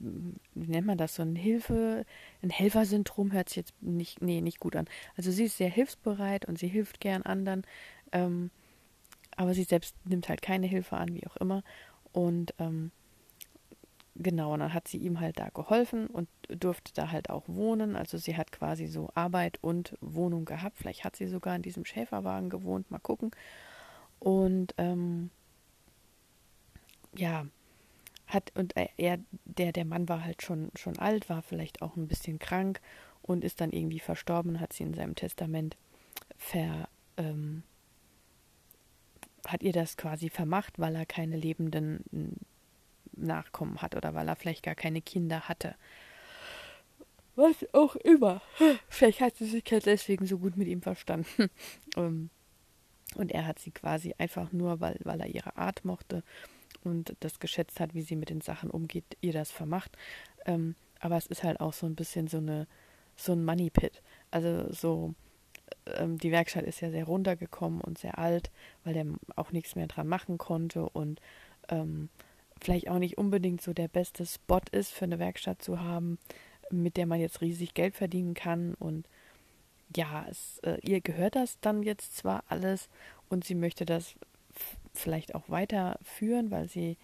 wie 0.00 0.66
nennt 0.66 0.86
man 0.86 0.98
das 0.98 1.14
so 1.14 1.22
ein 1.22 1.36
Hilfe 1.36 2.04
ein 2.42 2.50
Helfersyndrom 2.50 3.32
hört 3.32 3.48
sich 3.48 3.56
jetzt 3.56 3.82
nicht 3.82 4.20
nee 4.22 4.40
nicht 4.40 4.60
gut 4.60 4.76
an. 4.76 4.88
Also 5.16 5.30
sie 5.30 5.44
ist 5.44 5.56
sehr 5.56 5.70
hilfsbereit 5.70 6.44
und 6.46 6.58
sie 6.58 6.68
hilft 6.68 7.00
gern 7.00 7.22
anderen, 7.22 7.64
ähm, 8.12 8.50
aber 9.36 9.54
sie 9.54 9.64
selbst 9.64 9.94
nimmt 10.04 10.28
halt 10.28 10.42
keine 10.42 10.66
Hilfe 10.66 10.96
an, 10.96 11.14
wie 11.14 11.26
auch 11.26 11.36
immer 11.36 11.62
und 12.12 12.54
ähm, 12.58 12.90
Genau, 14.20 14.52
und 14.52 14.60
dann 14.60 14.74
hat 14.74 14.88
sie 14.88 14.98
ihm 14.98 15.20
halt 15.20 15.38
da 15.38 15.48
geholfen 15.50 16.08
und 16.08 16.28
durfte 16.48 16.92
da 16.92 17.12
halt 17.12 17.30
auch 17.30 17.44
wohnen. 17.46 17.94
Also 17.94 18.18
sie 18.18 18.36
hat 18.36 18.50
quasi 18.50 18.88
so 18.88 19.10
Arbeit 19.14 19.58
und 19.62 19.96
Wohnung 20.00 20.44
gehabt. 20.44 20.76
Vielleicht 20.78 21.04
hat 21.04 21.14
sie 21.14 21.28
sogar 21.28 21.54
in 21.54 21.62
diesem 21.62 21.84
Schäferwagen 21.84 22.50
gewohnt, 22.50 22.90
mal 22.90 22.98
gucken. 22.98 23.30
Und 24.18 24.74
ähm, 24.76 25.30
ja, 27.14 27.46
hat 28.26 28.52
und 28.56 28.74
er, 28.76 29.20
der, 29.44 29.70
der 29.70 29.84
Mann 29.84 30.08
war 30.08 30.24
halt 30.24 30.42
schon, 30.42 30.72
schon 30.74 30.98
alt, 30.98 31.28
war 31.30 31.42
vielleicht 31.42 31.80
auch 31.80 31.96
ein 31.96 32.08
bisschen 32.08 32.40
krank 32.40 32.80
und 33.22 33.44
ist 33.44 33.60
dann 33.60 33.70
irgendwie 33.70 34.00
verstorben, 34.00 34.58
hat 34.58 34.72
sie 34.72 34.82
in 34.82 34.94
seinem 34.94 35.14
Testament 35.14 35.76
ver, 36.36 36.88
ähm, 37.16 37.62
hat 39.46 39.62
ihr 39.62 39.72
das 39.72 39.96
quasi 39.96 40.28
vermacht, 40.28 40.80
weil 40.80 40.96
er 40.96 41.06
keine 41.06 41.36
lebenden 41.36 42.34
Nachkommen 43.26 43.82
hat 43.82 43.94
oder 43.94 44.14
weil 44.14 44.28
er 44.28 44.36
vielleicht 44.36 44.62
gar 44.62 44.74
keine 44.74 45.02
Kinder 45.02 45.48
hatte. 45.48 45.74
Was 47.36 47.66
auch 47.72 47.94
immer. 47.96 48.42
Vielleicht 48.88 49.20
hat 49.20 49.36
sie 49.36 49.46
sich 49.46 49.64
halt 49.70 49.86
deswegen 49.86 50.26
so 50.26 50.38
gut 50.38 50.56
mit 50.56 50.68
ihm 50.68 50.82
verstanden. 50.82 51.50
Ähm, 51.96 52.30
und 53.14 53.32
er 53.32 53.46
hat 53.46 53.58
sie 53.58 53.70
quasi 53.70 54.14
einfach 54.18 54.52
nur, 54.52 54.80
weil, 54.80 54.98
weil 55.02 55.20
er 55.20 55.26
ihre 55.28 55.56
Art 55.56 55.84
mochte 55.86 56.22
und 56.84 57.16
das 57.20 57.40
geschätzt 57.40 57.80
hat, 57.80 57.94
wie 57.94 58.02
sie 58.02 58.14
mit 58.14 58.28
den 58.28 58.42
Sachen 58.42 58.70
umgeht, 58.70 59.16
ihr 59.22 59.32
das 59.32 59.50
vermacht. 59.50 59.96
Ähm, 60.44 60.74
aber 61.00 61.16
es 61.16 61.26
ist 61.26 61.42
halt 61.42 61.58
auch 61.60 61.72
so 61.72 61.86
ein 61.86 61.94
bisschen 61.94 62.28
so 62.28 62.36
eine 62.36 62.66
so 63.16 63.32
ein 63.32 63.44
Money 63.44 63.70
Pit. 63.70 64.02
Also 64.30 64.72
so 64.72 65.14
ähm, 65.86 66.18
die 66.18 66.30
Werkstatt 66.30 66.64
ist 66.64 66.80
ja 66.80 66.90
sehr 66.90 67.04
runtergekommen 67.04 67.80
und 67.80 67.98
sehr 67.98 68.18
alt, 68.18 68.50
weil 68.84 68.96
er 68.96 69.06
auch 69.36 69.52
nichts 69.52 69.74
mehr 69.74 69.86
dran 69.86 70.08
machen 70.08 70.38
konnte 70.38 70.88
und 70.88 71.20
ähm, 71.68 72.08
vielleicht 72.60 72.88
auch 72.88 72.98
nicht 72.98 73.18
unbedingt 73.18 73.60
so 73.60 73.72
der 73.72 73.88
beste 73.88 74.26
Spot 74.26 74.60
ist 74.72 74.92
für 74.92 75.04
eine 75.04 75.18
Werkstatt 75.18 75.62
zu 75.62 75.80
haben, 75.80 76.18
mit 76.70 76.96
der 76.96 77.06
man 77.06 77.20
jetzt 77.20 77.40
riesig 77.40 77.74
Geld 77.74 77.94
verdienen 77.94 78.34
kann. 78.34 78.74
Und 78.74 79.08
ja, 79.94 80.26
es, 80.28 80.58
äh, 80.60 80.78
ihr 80.82 81.00
gehört 81.00 81.36
das 81.36 81.58
dann 81.60 81.82
jetzt 81.82 82.16
zwar 82.16 82.44
alles 82.48 82.88
und 83.28 83.44
sie 83.44 83.54
möchte 83.54 83.86
das 83.86 84.14
vielleicht 84.92 85.34
auch 85.34 85.48
weiterführen, 85.48 86.50
weil 86.50 86.68
sie 86.68 86.96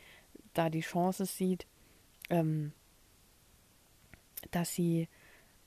da 0.53 0.71
die 0.71 0.81
Chance 0.81 1.27
sieht, 1.27 1.67
ähm, 2.31 2.73
dass 4.51 4.75
sie 4.75 5.09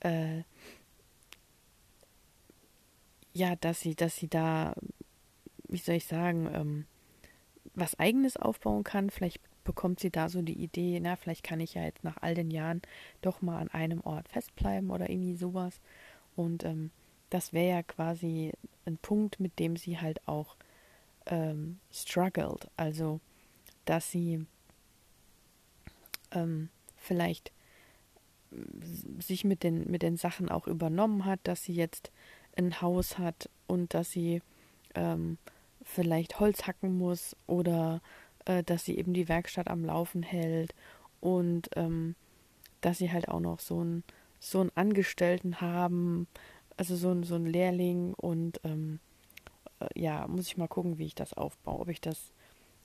äh, 0.00 0.42
ja, 3.38 3.56
dass 3.56 3.80
sie, 3.80 3.94
dass 3.94 4.16
sie 4.16 4.28
da, 4.28 4.74
wie 5.68 5.78
soll 5.78 5.96
ich 5.96 6.06
sagen, 6.06 6.50
ähm, 6.52 6.86
was 7.74 7.98
eigenes 7.98 8.36
aufbauen 8.36 8.82
kann, 8.82 9.10
vielleicht 9.10 9.40
bekommt 9.68 10.00
sie 10.00 10.08
da 10.08 10.30
so 10.30 10.40
die 10.40 10.58
Idee, 10.62 10.98
na, 10.98 11.14
vielleicht 11.16 11.44
kann 11.44 11.60
ich 11.60 11.74
ja 11.74 11.82
jetzt 11.82 12.02
nach 12.02 12.16
all 12.22 12.34
den 12.34 12.50
Jahren 12.50 12.80
doch 13.20 13.42
mal 13.42 13.58
an 13.58 13.68
einem 13.68 14.00
Ort 14.00 14.26
festbleiben 14.30 14.88
oder 14.88 15.10
irgendwie 15.10 15.36
sowas. 15.36 15.82
Und 16.36 16.64
ähm, 16.64 16.90
das 17.28 17.52
wäre 17.52 17.76
ja 17.76 17.82
quasi 17.82 18.52
ein 18.86 18.96
Punkt, 18.96 19.40
mit 19.40 19.58
dem 19.58 19.76
sie 19.76 20.00
halt 20.00 20.26
auch 20.26 20.56
ähm, 21.26 21.80
struggled. 21.92 22.70
Also, 22.78 23.20
dass 23.84 24.10
sie 24.10 24.46
ähm, 26.30 26.70
vielleicht 26.96 27.52
sich 29.18 29.44
mit 29.44 29.62
den, 29.62 29.90
mit 29.90 30.00
den 30.00 30.16
Sachen 30.16 30.48
auch 30.48 30.66
übernommen 30.66 31.26
hat, 31.26 31.40
dass 31.42 31.64
sie 31.64 31.74
jetzt 31.74 32.10
ein 32.56 32.80
Haus 32.80 33.18
hat 33.18 33.50
und 33.66 33.92
dass 33.92 34.10
sie 34.10 34.40
ähm, 34.94 35.36
vielleicht 35.82 36.40
Holz 36.40 36.66
hacken 36.66 36.96
muss 36.96 37.36
oder 37.46 38.00
äh, 38.48 38.64
dass 38.64 38.84
sie 38.84 38.98
eben 38.98 39.12
die 39.12 39.28
Werkstatt 39.28 39.68
am 39.68 39.84
Laufen 39.84 40.24
hält 40.24 40.74
und 41.20 41.70
ähm, 41.76 42.16
dass 42.80 42.98
sie 42.98 43.12
halt 43.12 43.28
auch 43.28 43.40
noch 43.40 43.60
so 43.60 43.80
einen 43.80 44.02
so 44.40 44.60
einen 44.60 44.70
Angestellten 44.74 45.60
haben, 45.60 46.28
also 46.76 46.94
so, 46.96 47.10
ein, 47.10 47.24
so 47.24 47.34
einen 47.34 47.46
Lehrling 47.46 48.14
und 48.14 48.60
ähm, 48.64 49.00
äh, 49.80 50.00
ja, 50.00 50.26
muss 50.28 50.46
ich 50.46 50.56
mal 50.56 50.68
gucken, 50.68 50.98
wie 50.98 51.06
ich 51.06 51.14
das 51.14 51.34
aufbaue. 51.34 51.80
Ob 51.80 51.88
ich 51.88 52.00
das 52.00 52.32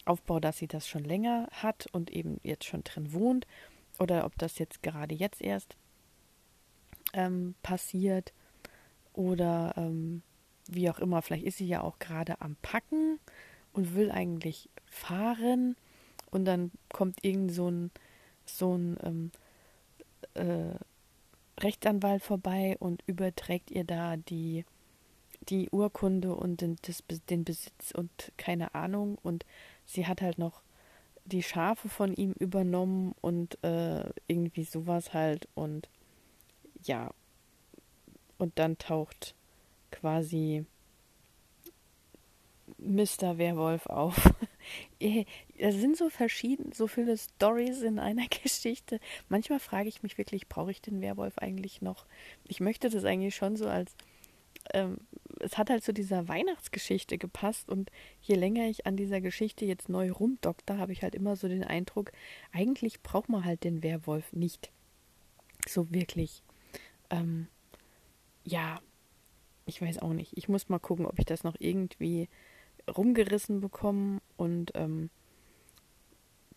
aufbaue, 0.05 0.41
dass 0.41 0.57
sie 0.57 0.67
das 0.67 0.87
schon 0.87 1.03
länger 1.03 1.47
hat 1.51 1.87
und 1.91 2.11
eben 2.11 2.39
jetzt 2.43 2.65
schon 2.65 2.83
drin 2.83 3.13
wohnt 3.13 3.47
oder 3.99 4.25
ob 4.25 4.37
das 4.37 4.57
jetzt 4.57 4.81
gerade 4.83 5.15
jetzt 5.15 5.41
erst 5.41 5.77
ähm, 7.13 7.53
passiert 7.61 8.33
oder 9.13 9.75
ähm, 9.77 10.23
wie 10.67 10.89
auch 10.89 10.99
immer. 10.99 11.21
Vielleicht 11.21 11.45
ist 11.45 11.57
sie 11.57 11.67
ja 11.67 11.81
auch 11.81 11.99
gerade 11.99 12.41
am 12.41 12.55
Packen 12.63 13.19
und 13.73 13.95
will 13.95 14.11
eigentlich 14.11 14.69
fahren. 14.85 15.75
Und 16.31 16.45
dann 16.45 16.71
kommt 16.91 17.23
irgend 17.23 17.51
so 17.51 17.69
ein, 17.69 17.91
so 18.45 18.75
ein 18.75 18.97
ähm, 19.03 19.31
äh, 20.33 20.75
Rechtsanwalt 21.59 22.23
vorbei 22.23 22.75
und 22.79 23.03
überträgt 23.05 23.71
ihr 23.71 23.83
da 23.83 24.17
die, 24.17 24.65
die 25.49 25.69
Urkunde 25.69 26.35
und 26.35 26.61
den, 26.61 26.77
das, 26.83 27.03
den 27.29 27.43
Besitz 27.43 27.91
und 27.91 28.31
keine 28.37 28.73
Ahnung. 28.73 29.17
Und 29.21 29.45
sie 29.85 30.07
hat 30.07 30.21
halt 30.21 30.37
noch 30.37 30.61
die 31.25 31.43
Schafe 31.43 31.89
von 31.89 32.13
ihm 32.13 32.33
übernommen 32.33 33.13
und 33.21 33.63
äh, 33.63 34.09
irgendwie 34.27 34.63
sowas 34.63 35.13
halt. 35.13 35.47
Und 35.53 35.89
ja, 36.83 37.11
und 38.37 38.57
dann 38.59 38.77
taucht 38.77 39.35
quasi 39.91 40.65
Mr. 42.85 43.37
Werwolf 43.37 43.85
auf. 43.87 44.33
es 44.99 45.75
sind 45.75 45.97
so 45.97 46.09
verschieden, 46.09 46.71
so 46.71 46.87
viele 46.87 47.17
Stories 47.17 47.81
in 47.81 47.99
einer 47.99 48.27
Geschichte. 48.43 48.99
Manchmal 49.29 49.59
frage 49.59 49.89
ich 49.89 50.03
mich 50.03 50.17
wirklich, 50.17 50.47
brauche 50.47 50.71
ich 50.71 50.81
den 50.81 51.01
Werwolf 51.01 51.37
eigentlich 51.37 51.81
noch? 51.81 52.05
Ich 52.47 52.59
möchte 52.59 52.89
das 52.89 53.05
eigentlich 53.05 53.35
schon 53.35 53.55
so 53.55 53.67
als 53.67 53.95
ähm, 54.73 54.97
es 55.39 55.57
hat 55.57 55.69
halt 55.69 55.83
zu 55.83 55.93
dieser 55.93 56.27
Weihnachtsgeschichte 56.27 57.17
gepasst 57.17 57.69
und 57.69 57.91
je 58.21 58.35
länger 58.35 58.67
ich 58.67 58.85
an 58.85 58.95
dieser 58.95 59.19
Geschichte 59.19 59.65
jetzt 59.65 59.89
neu 59.89 60.11
rumdokter, 60.11 60.77
habe 60.77 60.93
ich 60.93 61.03
halt 61.03 61.15
immer 61.15 61.35
so 61.35 61.47
den 61.47 61.63
Eindruck, 61.63 62.11
eigentlich 62.51 63.01
braucht 63.01 63.29
man 63.29 63.43
halt 63.43 63.63
den 63.63 63.83
Werwolf 63.83 64.31
nicht. 64.33 64.71
So 65.67 65.91
wirklich. 65.91 66.43
Ähm, 67.09 67.47
ja, 68.43 68.79
ich 69.65 69.81
weiß 69.81 69.99
auch 69.99 70.13
nicht. 70.13 70.37
Ich 70.37 70.49
muss 70.49 70.69
mal 70.69 70.79
gucken, 70.79 71.05
ob 71.05 71.19
ich 71.19 71.25
das 71.25 71.43
noch 71.43 71.55
irgendwie 71.59 72.29
rumgerissen 72.87 73.61
bekomme 73.61 74.19
und 74.37 74.71
ähm, 74.75 75.09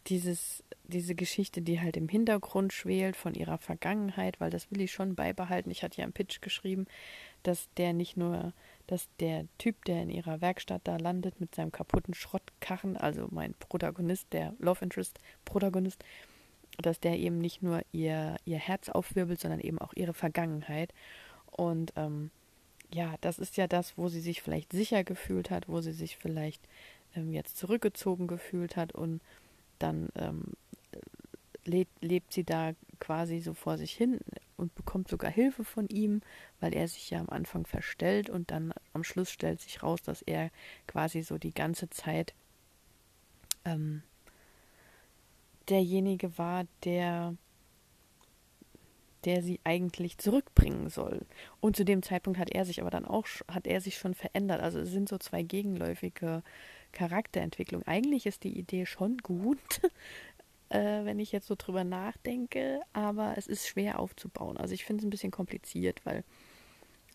dieses, 0.08 0.62
diese 0.84 1.14
Geschichte, 1.14 1.62
die 1.62 1.80
halt 1.80 1.96
im 1.96 2.08
Hintergrund 2.08 2.72
schwelt 2.72 3.16
von 3.16 3.34
ihrer 3.34 3.58
Vergangenheit, 3.58 4.40
weil 4.40 4.50
das 4.50 4.70
will 4.70 4.80
ich 4.80 4.92
schon 4.92 5.14
beibehalten. 5.14 5.70
Ich 5.70 5.82
hatte 5.82 5.98
ja 5.98 6.04
im 6.04 6.12
Pitch 6.12 6.40
geschrieben, 6.40 6.86
dass 7.42 7.68
der 7.76 7.92
nicht 7.92 8.16
nur, 8.16 8.52
dass 8.86 9.08
der 9.18 9.46
Typ, 9.58 9.84
der 9.84 10.02
in 10.02 10.10
ihrer 10.10 10.40
Werkstatt 10.40 10.82
da 10.84 10.96
landet 10.96 11.40
mit 11.40 11.54
seinem 11.54 11.72
kaputten 11.72 12.14
Schrottkarren, 12.14 12.96
also 12.96 13.26
mein 13.30 13.54
Protagonist, 13.54 14.32
der 14.32 14.54
Love 14.58 14.84
Interest 14.84 15.18
Protagonist, 15.44 16.04
dass 16.78 17.00
der 17.00 17.18
eben 17.18 17.38
nicht 17.38 17.62
nur 17.62 17.82
ihr, 17.92 18.36
ihr 18.44 18.58
Herz 18.58 18.88
aufwirbelt, 18.88 19.40
sondern 19.40 19.60
eben 19.60 19.78
auch 19.78 19.92
ihre 19.94 20.14
Vergangenheit. 20.14 20.92
Und 21.50 21.92
ähm, 21.96 22.30
ja, 22.92 23.14
das 23.20 23.38
ist 23.38 23.56
ja 23.56 23.66
das, 23.66 23.96
wo 23.98 24.08
sie 24.08 24.20
sich 24.20 24.42
vielleicht 24.42 24.72
sicher 24.72 25.04
gefühlt 25.04 25.50
hat, 25.50 25.68
wo 25.68 25.80
sie 25.80 25.92
sich 25.92 26.16
vielleicht 26.16 26.66
ähm, 27.14 27.32
jetzt 27.32 27.56
zurückgezogen 27.56 28.26
gefühlt 28.26 28.76
hat 28.76 28.92
und 28.92 29.20
dann 29.78 30.08
ähm, 30.14 30.54
lebt, 31.64 32.02
lebt 32.02 32.32
sie 32.32 32.44
da 32.44 32.72
quasi 33.00 33.40
so 33.40 33.54
vor 33.54 33.76
sich 33.78 33.92
hin 33.92 34.20
und 34.56 34.74
bekommt 34.74 35.08
sogar 35.08 35.30
Hilfe 35.30 35.64
von 35.64 35.88
ihm, 35.88 36.22
weil 36.60 36.74
er 36.74 36.88
sich 36.88 37.10
ja 37.10 37.20
am 37.20 37.28
Anfang 37.28 37.66
verstellt 37.66 38.30
und 38.30 38.50
dann 38.50 38.72
am 38.92 39.04
Schluss 39.04 39.30
stellt 39.30 39.60
sich 39.60 39.82
raus, 39.82 40.02
dass 40.02 40.22
er 40.22 40.50
quasi 40.86 41.22
so 41.22 41.38
die 41.38 41.52
ganze 41.52 41.90
Zeit 41.90 42.34
ähm, 43.64 44.02
derjenige 45.68 46.38
war, 46.38 46.64
der 46.84 47.36
der 49.26 49.42
sie 49.42 49.60
eigentlich 49.64 50.18
zurückbringen 50.18 50.88
soll. 50.88 51.26
Und 51.60 51.76
zu 51.76 51.84
dem 51.84 52.02
Zeitpunkt 52.02 52.38
hat 52.38 52.50
er 52.50 52.64
sich 52.64 52.80
aber 52.80 52.90
dann 52.90 53.04
auch 53.04 53.26
hat 53.48 53.66
er 53.66 53.80
sich 53.80 53.98
schon 53.98 54.14
verändert. 54.14 54.60
Also 54.60 54.78
es 54.80 54.90
sind 54.90 55.08
so 55.08 55.18
zwei 55.18 55.42
gegenläufige 55.42 56.42
Charakterentwicklungen. 56.92 57.86
Eigentlich 57.86 58.24
ist 58.26 58.44
die 58.44 58.56
Idee 58.56 58.86
schon 58.86 59.18
gut, 59.18 59.58
äh, 60.70 61.04
wenn 61.04 61.18
ich 61.18 61.32
jetzt 61.32 61.48
so 61.48 61.56
drüber 61.58 61.84
nachdenke, 61.84 62.80
aber 62.92 63.34
es 63.36 63.46
ist 63.46 63.66
schwer 63.66 63.98
aufzubauen. 63.98 64.56
Also 64.56 64.74
ich 64.74 64.84
finde 64.84 65.02
es 65.02 65.06
ein 65.06 65.10
bisschen 65.10 65.32
kompliziert, 65.32 66.06
weil 66.06 66.24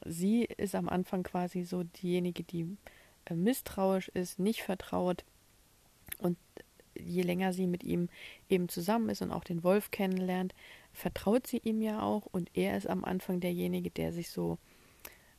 sie 0.05 0.43
ist 0.43 0.75
am 0.75 0.89
Anfang 0.89 1.23
quasi 1.23 1.63
so 1.63 1.83
diejenige, 1.83 2.43
die 2.43 2.77
äh, 3.25 3.35
misstrauisch 3.35 4.09
ist, 4.09 4.37
nicht 4.37 4.63
vertraut 4.63 5.23
und 6.19 6.37
je 6.93 7.21
länger 7.21 7.53
sie 7.53 7.67
mit 7.67 7.83
ihm 7.83 8.09
eben 8.49 8.69
zusammen 8.69 9.09
ist 9.09 9.21
und 9.21 9.31
auch 9.31 9.43
den 9.43 9.63
Wolf 9.63 9.91
kennenlernt, 9.91 10.53
vertraut 10.93 11.47
sie 11.47 11.57
ihm 11.57 11.81
ja 11.81 12.01
auch 12.01 12.25
und 12.25 12.49
er 12.53 12.77
ist 12.77 12.87
am 12.87 13.03
Anfang 13.03 13.39
derjenige, 13.39 13.89
der 13.89 14.11
sich 14.13 14.29
so 14.29 14.57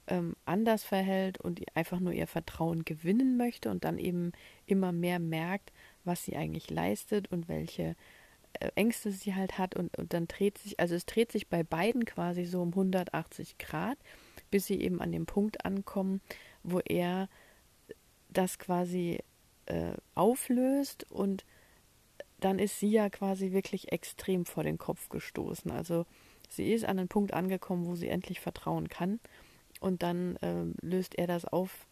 ähm, 0.06 0.34
anders 0.44 0.84
verhält 0.84 1.38
und 1.38 1.60
einfach 1.74 2.00
nur 2.00 2.12
ihr 2.12 2.26
Vertrauen 2.26 2.84
gewinnen 2.84 3.36
möchte 3.36 3.70
und 3.70 3.84
dann 3.84 3.98
eben 3.98 4.32
immer 4.66 4.92
mehr 4.92 5.18
merkt, 5.18 5.72
was 6.04 6.24
sie 6.24 6.36
eigentlich 6.36 6.70
leistet 6.70 7.30
und 7.30 7.48
welche 7.48 7.94
äh, 8.54 8.70
Ängste 8.74 9.12
sie 9.12 9.34
halt 9.34 9.58
hat 9.58 9.76
und, 9.76 9.96
und 9.98 10.12
dann 10.12 10.26
dreht 10.26 10.58
sich, 10.58 10.80
also 10.80 10.94
es 10.94 11.06
dreht 11.06 11.30
sich 11.30 11.48
bei 11.48 11.62
beiden 11.62 12.04
quasi 12.04 12.44
so 12.44 12.62
um 12.62 12.70
180 12.70 13.58
Grad, 13.58 13.98
bis 14.50 14.66
sie 14.66 14.80
eben 14.80 15.00
an 15.00 15.12
dem 15.12 15.26
Punkt 15.26 15.64
ankommen, 15.64 16.20
wo 16.62 16.80
er 16.80 17.28
das 18.28 18.58
quasi 18.58 19.20
äh, 19.66 19.92
auflöst 20.14 21.10
und 21.10 21.44
dann 22.44 22.58
ist 22.58 22.78
sie 22.78 22.90
ja 22.90 23.10
quasi 23.10 23.52
wirklich 23.52 23.92
extrem 23.92 24.44
vor 24.44 24.64
den 24.64 24.78
Kopf 24.78 25.08
gestoßen. 25.08 25.70
Also 25.70 26.06
sie 26.48 26.72
ist 26.72 26.84
an 26.84 26.98
einen 26.98 27.08
Punkt 27.08 27.32
angekommen, 27.32 27.86
wo 27.86 27.94
sie 27.94 28.08
endlich 28.08 28.40
vertrauen 28.40 28.88
kann 28.88 29.20
und 29.80 30.02
dann 30.02 30.38
ähm, 30.42 30.74
löst 30.80 31.16
er 31.16 31.26
das 31.26 31.44
auf. 31.44 31.86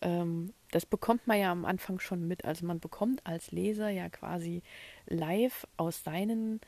Ähm, 0.00 0.52
das 0.70 0.86
bekommt 0.86 1.26
man 1.26 1.38
ja 1.38 1.50
am 1.52 1.64
Anfang 1.64 1.98
schon 1.98 2.26
mit. 2.26 2.44
Also 2.44 2.66
man 2.66 2.80
bekommt 2.80 3.24
als 3.26 3.52
Leser 3.52 3.88
ja 3.88 4.08
quasi 4.08 4.62
live 5.06 5.66
aus, 5.76 6.02
seinen, 6.04 6.60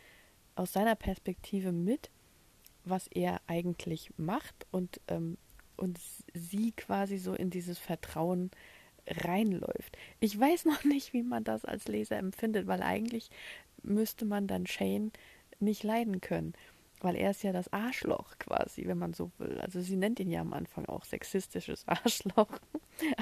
aus 0.54 0.72
seiner 0.72 0.94
Perspektive 0.94 1.72
mit, 1.72 2.10
was 2.84 3.08
er 3.08 3.40
eigentlich 3.46 4.10
macht 4.16 4.66
und, 4.70 5.00
ähm, 5.08 5.38
und 5.76 6.00
sie 6.34 6.72
quasi 6.72 7.18
so 7.18 7.34
in 7.34 7.50
dieses 7.50 7.78
Vertrauen 7.78 8.50
reinläuft. 9.06 9.96
Ich 10.20 10.38
weiß 10.38 10.64
noch 10.64 10.84
nicht, 10.84 11.12
wie 11.12 11.22
man 11.22 11.44
das 11.44 11.64
als 11.64 11.88
Leser 11.88 12.16
empfindet, 12.16 12.66
weil 12.66 12.82
eigentlich 12.82 13.30
müsste 13.82 14.24
man 14.24 14.46
dann 14.46 14.66
Shane 14.66 15.12
nicht 15.60 15.82
leiden 15.82 16.20
können 16.20 16.54
weil 17.00 17.16
er 17.16 17.30
ist 17.30 17.42
ja 17.42 17.52
das 17.52 17.72
Arschloch 17.72 18.38
quasi, 18.38 18.86
wenn 18.86 18.98
man 18.98 19.12
so 19.12 19.30
will. 19.38 19.60
Also 19.60 19.80
sie 19.80 19.96
nennt 19.96 20.18
ihn 20.20 20.30
ja 20.30 20.40
am 20.40 20.52
Anfang 20.52 20.86
auch 20.86 21.04
sexistisches 21.04 21.84
Arschloch. 21.86 22.48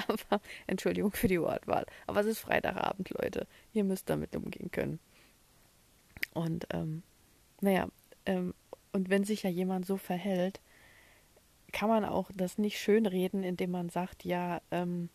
aber 0.07 0.41
Entschuldigung 0.67 1.11
für 1.11 1.27
die 1.27 1.41
Wortwahl. 1.41 1.85
Aber 2.07 2.21
es 2.21 2.27
ist 2.27 2.39
Freitagabend, 2.39 3.09
Leute. 3.09 3.47
Ihr 3.73 3.83
müsst 3.83 4.09
damit 4.09 4.35
umgehen 4.35 4.71
können. 4.71 4.99
Und 6.33 6.67
ähm, 6.71 7.03
naja, 7.61 7.87
ähm, 8.25 8.53
und 8.91 9.09
wenn 9.09 9.25
sich 9.25 9.43
ja 9.43 9.49
jemand 9.49 9.85
so 9.85 9.97
verhält, 9.97 10.61
kann 11.73 11.89
man 11.89 12.05
auch 12.05 12.31
das 12.33 12.57
nicht 12.57 12.79
schönreden, 12.79 13.43
indem 13.43 13.71
man 13.71 13.89
sagt, 13.89 14.23
ja, 14.23 14.61
ähm, 14.71 15.09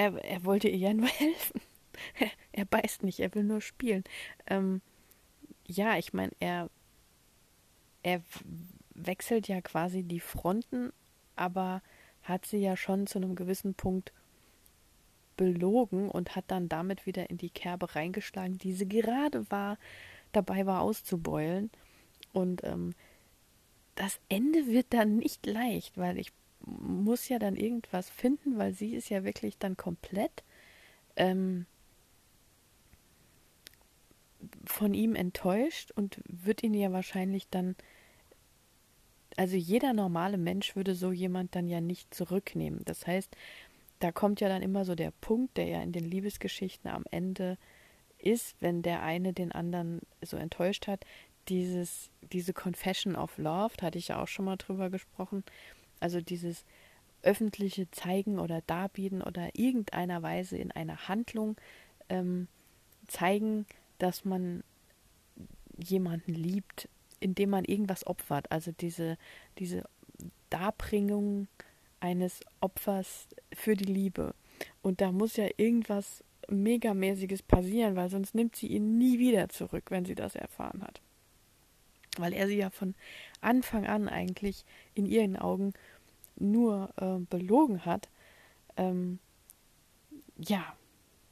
er, 0.00 0.24
er 0.24 0.44
wollte 0.44 0.68
ihr 0.68 0.78
ja 0.78 0.94
nur 0.94 1.08
helfen. 1.18 1.60
er 2.52 2.64
beißt 2.64 3.02
nicht, 3.02 3.20
er 3.20 3.34
will 3.34 3.44
nur 3.44 3.60
spielen. 3.60 4.04
Ähm, 4.46 4.80
ja, 5.66 5.98
ich 5.98 6.12
meine, 6.12 6.32
er, 6.40 6.70
er 8.02 8.22
wechselt 8.94 9.48
ja 9.48 9.60
quasi 9.60 10.02
die 10.02 10.20
Fronten, 10.20 10.92
aber 11.36 11.82
hat 12.22 12.46
sie 12.46 12.58
ja 12.58 12.76
schon 12.76 13.06
zu 13.06 13.18
einem 13.18 13.34
gewissen 13.34 13.74
Punkt 13.74 14.12
belogen 15.36 16.10
und 16.10 16.34
hat 16.34 16.44
dann 16.48 16.68
damit 16.68 17.06
wieder 17.06 17.30
in 17.30 17.36
die 17.36 17.50
Kerbe 17.50 17.94
reingeschlagen, 17.94 18.58
die 18.58 18.72
sie 18.72 18.88
gerade 18.88 19.50
war, 19.50 19.78
dabei 20.32 20.66
war 20.66 20.80
auszubeulen. 20.80 21.70
Und 22.32 22.64
ähm, 22.64 22.94
das 23.94 24.20
Ende 24.28 24.66
wird 24.66 24.86
dann 24.90 25.16
nicht 25.18 25.46
leicht, 25.46 25.98
weil 25.98 26.18
ich 26.18 26.32
muss 26.66 27.28
ja 27.28 27.38
dann 27.38 27.56
irgendwas 27.56 28.10
finden, 28.10 28.58
weil 28.58 28.72
sie 28.72 28.94
ist 28.94 29.08
ja 29.08 29.24
wirklich 29.24 29.58
dann 29.58 29.76
komplett 29.76 30.44
ähm, 31.16 31.66
von 34.64 34.94
ihm 34.94 35.14
enttäuscht 35.14 35.90
und 35.92 36.20
wird 36.26 36.62
ihn 36.62 36.74
ja 36.74 36.92
wahrscheinlich 36.92 37.48
dann, 37.48 37.76
also 39.36 39.56
jeder 39.56 39.92
normale 39.92 40.38
Mensch 40.38 40.76
würde 40.76 40.94
so 40.94 41.12
jemand 41.12 41.54
dann 41.54 41.66
ja 41.68 41.80
nicht 41.80 42.14
zurücknehmen. 42.14 42.82
Das 42.84 43.06
heißt, 43.06 43.36
da 43.98 44.12
kommt 44.12 44.40
ja 44.40 44.48
dann 44.48 44.62
immer 44.62 44.84
so 44.84 44.94
der 44.94 45.10
Punkt, 45.10 45.56
der 45.56 45.66
ja 45.66 45.82
in 45.82 45.92
den 45.92 46.04
Liebesgeschichten 46.04 46.90
am 46.90 47.04
Ende 47.10 47.58
ist, 48.18 48.56
wenn 48.60 48.82
der 48.82 49.02
eine 49.02 49.32
den 49.32 49.52
anderen 49.52 50.00
so 50.22 50.36
enttäuscht 50.36 50.86
hat, 50.86 51.04
dieses, 51.48 52.10
diese 52.32 52.52
Confession 52.52 53.16
of 53.16 53.36
Love, 53.38 53.74
da 53.76 53.86
hatte 53.86 53.98
ich 53.98 54.08
ja 54.08 54.22
auch 54.22 54.28
schon 54.28 54.44
mal 54.44 54.56
drüber 54.56 54.90
gesprochen, 54.90 55.44
also 56.00 56.20
dieses 56.20 56.64
öffentliche 57.22 57.90
Zeigen 57.90 58.38
oder 58.38 58.62
Darbieten 58.62 59.22
oder 59.22 59.50
irgendeiner 59.54 60.22
Weise 60.22 60.56
in 60.56 60.72
einer 60.72 61.08
Handlung 61.08 61.56
ähm, 62.08 62.48
zeigen, 63.06 63.66
dass 63.98 64.24
man 64.24 64.64
jemanden 65.76 66.34
liebt, 66.34 66.88
indem 67.20 67.50
man 67.50 67.64
irgendwas 67.64 68.06
opfert. 68.06 68.50
Also 68.50 68.72
diese, 68.72 69.18
diese 69.58 69.84
Darbringung 70.48 71.48
eines 72.00 72.40
Opfers 72.60 73.28
für 73.52 73.76
die 73.76 73.84
Liebe. 73.84 74.34
Und 74.82 75.00
da 75.00 75.12
muss 75.12 75.36
ja 75.36 75.48
irgendwas 75.56 76.24
Megamäßiges 76.48 77.42
passieren, 77.42 77.96
weil 77.96 78.10
sonst 78.10 78.34
nimmt 78.34 78.56
sie 78.56 78.68
ihn 78.68 78.98
nie 78.98 79.18
wieder 79.18 79.48
zurück, 79.48 79.84
wenn 79.90 80.04
sie 80.04 80.14
das 80.14 80.34
erfahren 80.34 80.82
hat. 80.82 81.00
Weil 82.16 82.32
er 82.32 82.48
sie 82.48 82.56
ja 82.56 82.70
von 82.70 82.94
Anfang 83.40 83.86
an 83.86 84.08
eigentlich 84.08 84.64
in 84.94 85.06
ihren 85.06 85.36
Augen 85.36 85.74
nur 86.40 86.90
äh, 86.96 87.18
belogen 87.28 87.84
hat. 87.84 88.08
Ähm, 88.76 89.18
ja, 90.36 90.74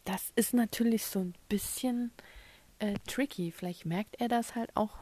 das 0.04 0.32
ist 0.36 0.54
natürlich 0.54 1.04
so 1.06 1.20
ein 1.20 1.34
bisschen 1.48 2.12
äh, 2.78 2.94
tricky. 3.06 3.52
Vielleicht 3.52 3.86
merkt 3.86 4.20
er 4.20 4.28
das 4.28 4.54
halt 4.54 4.74
auch 4.76 4.98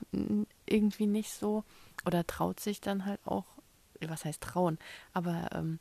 irgendwie 0.66 1.06
nicht 1.06 1.32
so 1.32 1.64
oder 2.04 2.26
traut 2.26 2.60
sich 2.60 2.80
dann 2.80 3.04
halt 3.04 3.20
auch, 3.24 3.46
was 4.00 4.24
heißt 4.24 4.42
trauen, 4.42 4.78
aber 5.12 5.48
ähm, 5.52 5.78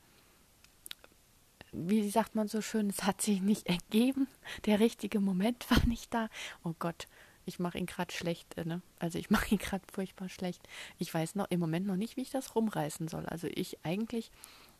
wie 1.72 2.10
sagt 2.10 2.36
man 2.36 2.48
so 2.48 2.62
schön, 2.62 2.90
es 2.90 3.04
hat 3.04 3.22
sich 3.22 3.42
nicht 3.42 3.68
ergeben, 3.68 4.28
der 4.66 4.80
richtige 4.80 5.20
Moment 5.20 5.70
war 5.70 5.86
nicht 5.86 6.14
da. 6.14 6.30
Oh 6.64 6.74
Gott, 6.80 7.08
ich 7.46 7.60
mache 7.60 7.78
ihn 7.78 7.86
gerade 7.86 8.14
schlecht, 8.14 8.58
äh, 8.58 8.66
ne? 8.66 8.82
Also 9.00 9.20
ich 9.20 9.30
mache 9.32 9.50
ihn 9.50 9.58
gerade 9.58 9.86
furchtbar 9.92 10.30
schlecht. 10.30 10.68
Ich 10.98 11.14
weiß 11.14 11.36
noch 11.36 11.50
im 11.50 11.60
Moment 11.60 11.88
noch 11.88 11.96
nicht, 11.96 12.18
wie 12.18 12.22
ich 12.22 12.32
das 12.32 12.56
rumreißen 12.56 13.08
soll. 13.08 13.26
Also 13.26 13.48
ich 13.48 13.78
eigentlich 13.84 14.32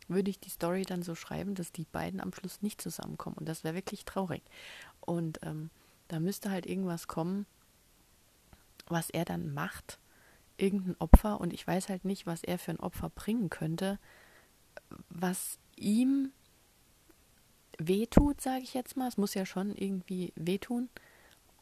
würde 0.08 0.30
ich 0.30 0.38
die 0.38 0.50
Story 0.50 0.82
dann 0.82 1.02
so 1.02 1.14
schreiben, 1.14 1.54
dass 1.54 1.72
die 1.72 1.86
beiden 1.90 2.20
am 2.20 2.32
Schluss 2.32 2.62
nicht 2.62 2.80
zusammenkommen. 2.80 3.36
Und 3.38 3.48
das 3.48 3.64
wäre 3.64 3.74
wirklich 3.74 4.04
traurig. 4.04 4.42
Und 5.00 5.40
ähm, 5.42 5.70
da 6.08 6.20
müsste 6.20 6.50
halt 6.50 6.66
irgendwas 6.66 7.08
kommen, 7.08 7.46
was 8.86 9.10
er 9.10 9.24
dann 9.24 9.52
macht. 9.52 9.98
Irgendein 10.58 10.96
Opfer. 11.00 11.40
Und 11.40 11.52
ich 11.52 11.66
weiß 11.66 11.88
halt 11.88 12.04
nicht, 12.04 12.26
was 12.26 12.44
er 12.44 12.58
für 12.58 12.70
ein 12.70 12.80
Opfer 12.80 13.10
bringen 13.10 13.50
könnte, 13.50 13.98
was 15.08 15.58
ihm 15.76 16.30
wehtut, 17.78 18.40
sage 18.40 18.62
ich 18.62 18.74
jetzt 18.74 18.96
mal. 18.96 19.08
Es 19.08 19.16
muss 19.16 19.34
ja 19.34 19.44
schon 19.44 19.74
irgendwie 19.74 20.32
wehtun. 20.36 20.88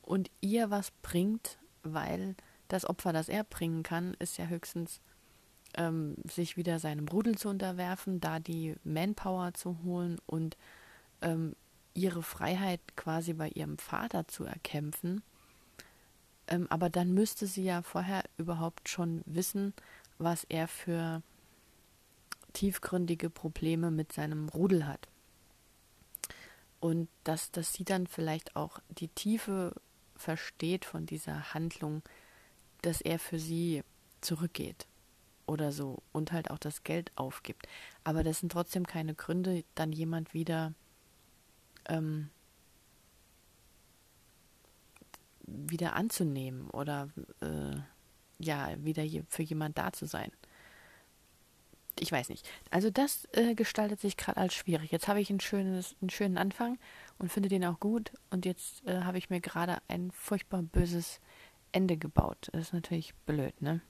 Und 0.04 0.30
ihr 0.40 0.70
was 0.70 0.90
bringt, 0.90 1.58
weil 1.82 2.34
das 2.68 2.84
Opfer, 2.84 3.12
das 3.12 3.28
er 3.28 3.44
bringen 3.44 3.82
kann, 3.82 4.14
ist 4.18 4.36
ja 4.36 4.46
höchstens 4.46 5.00
ähm, 5.76 6.16
sich 6.24 6.56
wieder 6.56 6.78
seinem 6.78 7.08
Rudel 7.08 7.36
zu 7.36 7.48
unterwerfen, 7.48 8.20
da 8.20 8.38
die 8.38 8.76
Manpower 8.84 9.54
zu 9.54 9.78
holen 9.82 10.18
und 10.26 10.56
ähm, 11.22 11.56
ihre 11.94 12.22
Freiheit 12.22 12.80
quasi 12.96 13.32
bei 13.32 13.48
ihrem 13.48 13.78
Vater 13.78 14.28
zu 14.28 14.44
erkämpfen. 14.44 15.22
Ähm, 16.48 16.66
aber 16.68 16.90
dann 16.90 17.14
müsste 17.14 17.46
sie 17.46 17.64
ja 17.64 17.82
vorher 17.82 18.24
überhaupt 18.36 18.88
schon 18.88 19.22
wissen, 19.24 19.72
was 20.18 20.44
er 20.44 20.68
für 20.68 21.22
tiefgründige 22.52 23.30
Probleme 23.30 23.90
mit 23.90 24.12
seinem 24.12 24.48
Rudel 24.48 24.86
hat. 24.86 25.08
Und 26.80 27.08
dass, 27.24 27.50
dass 27.50 27.72
sie 27.72 27.84
dann 27.84 28.06
vielleicht 28.06 28.56
auch 28.56 28.78
die 28.90 29.08
Tiefe 29.08 29.74
versteht 30.24 30.84
von 30.84 31.06
dieser 31.06 31.54
Handlung, 31.54 32.02
dass 32.82 33.00
er 33.00 33.18
für 33.18 33.38
sie 33.38 33.82
zurückgeht 34.20 34.86
oder 35.46 35.70
so 35.70 36.02
und 36.12 36.32
halt 36.32 36.50
auch 36.50 36.58
das 36.58 36.82
Geld 36.82 37.12
aufgibt. 37.16 37.66
Aber 38.04 38.24
das 38.24 38.40
sind 38.40 38.52
trotzdem 38.52 38.86
keine 38.86 39.14
Gründe, 39.14 39.64
dann 39.74 39.92
jemand 39.92 40.32
wieder 40.32 40.72
ähm, 41.86 42.30
wieder 45.46 45.94
anzunehmen 45.94 46.70
oder 46.70 47.10
äh, 47.40 47.76
ja, 48.38 48.70
wieder 48.82 49.04
für 49.28 49.42
jemand 49.42 49.76
da 49.76 49.92
zu 49.92 50.06
sein. 50.06 50.32
Ich 52.00 52.10
weiß 52.10 52.28
nicht. 52.28 52.48
Also 52.70 52.90
das 52.90 53.28
äh, 53.32 53.54
gestaltet 53.54 54.00
sich 54.00 54.16
gerade 54.16 54.38
als 54.38 54.54
schwierig. 54.54 54.90
Jetzt 54.90 55.06
habe 55.06 55.20
ich 55.20 55.30
ein 55.30 55.40
schönes, 55.40 55.94
einen 56.00 56.10
schönen 56.10 56.38
Anfang 56.38 56.78
und 57.18 57.30
finde 57.30 57.48
den 57.48 57.64
auch 57.64 57.80
gut. 57.80 58.12
Und 58.30 58.44
jetzt 58.44 58.86
äh, 58.86 59.02
habe 59.02 59.18
ich 59.18 59.30
mir 59.30 59.40
gerade 59.40 59.78
ein 59.88 60.10
furchtbar 60.10 60.62
böses 60.62 61.20
Ende 61.72 61.96
gebaut. 61.96 62.48
Das 62.52 62.62
ist 62.62 62.72
natürlich 62.72 63.14
blöd, 63.26 63.60
ne? 63.60 63.80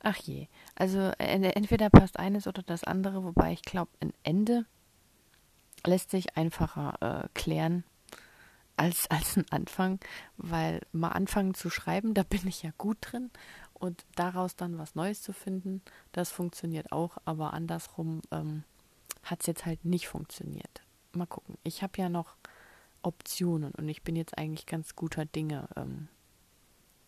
Ach 0.00 0.16
je. 0.16 0.48
Also 0.74 0.98
entweder 1.18 1.88
passt 1.88 2.18
eines 2.18 2.46
oder 2.46 2.62
das 2.62 2.84
andere, 2.84 3.24
wobei 3.24 3.52
ich 3.52 3.62
glaube, 3.62 3.90
ein 4.00 4.12
Ende 4.22 4.66
lässt 5.86 6.10
sich 6.10 6.36
einfacher 6.36 7.24
äh, 7.24 7.28
klären 7.32 7.84
als, 8.76 9.06
als 9.10 9.36
ein 9.36 9.46
Anfang, 9.50 10.00
weil 10.36 10.80
mal 10.92 11.08
anfangen 11.08 11.54
zu 11.54 11.70
schreiben, 11.70 12.12
da 12.14 12.22
bin 12.22 12.46
ich 12.46 12.62
ja 12.62 12.70
gut 12.76 12.98
drin 13.00 13.30
und 13.72 14.04
daraus 14.14 14.56
dann 14.56 14.78
was 14.78 14.94
Neues 14.94 15.22
zu 15.22 15.32
finden, 15.32 15.82
das 16.12 16.30
funktioniert 16.30 16.92
auch, 16.92 17.16
aber 17.24 17.54
andersrum 17.54 18.20
ähm, 18.30 18.64
hat 19.22 19.40
es 19.40 19.46
jetzt 19.46 19.64
halt 19.64 19.84
nicht 19.84 20.08
funktioniert. 20.08 20.83
Mal 21.14 21.26
gucken. 21.26 21.58
Ich 21.62 21.82
habe 21.82 21.92
ja 21.98 22.08
noch 22.08 22.36
Optionen 23.02 23.72
und 23.72 23.88
ich 23.88 24.02
bin 24.02 24.16
jetzt 24.16 24.36
eigentlich 24.38 24.66
ganz 24.66 24.96
guter 24.96 25.24
Dinge, 25.24 25.68
ähm, 25.76 26.08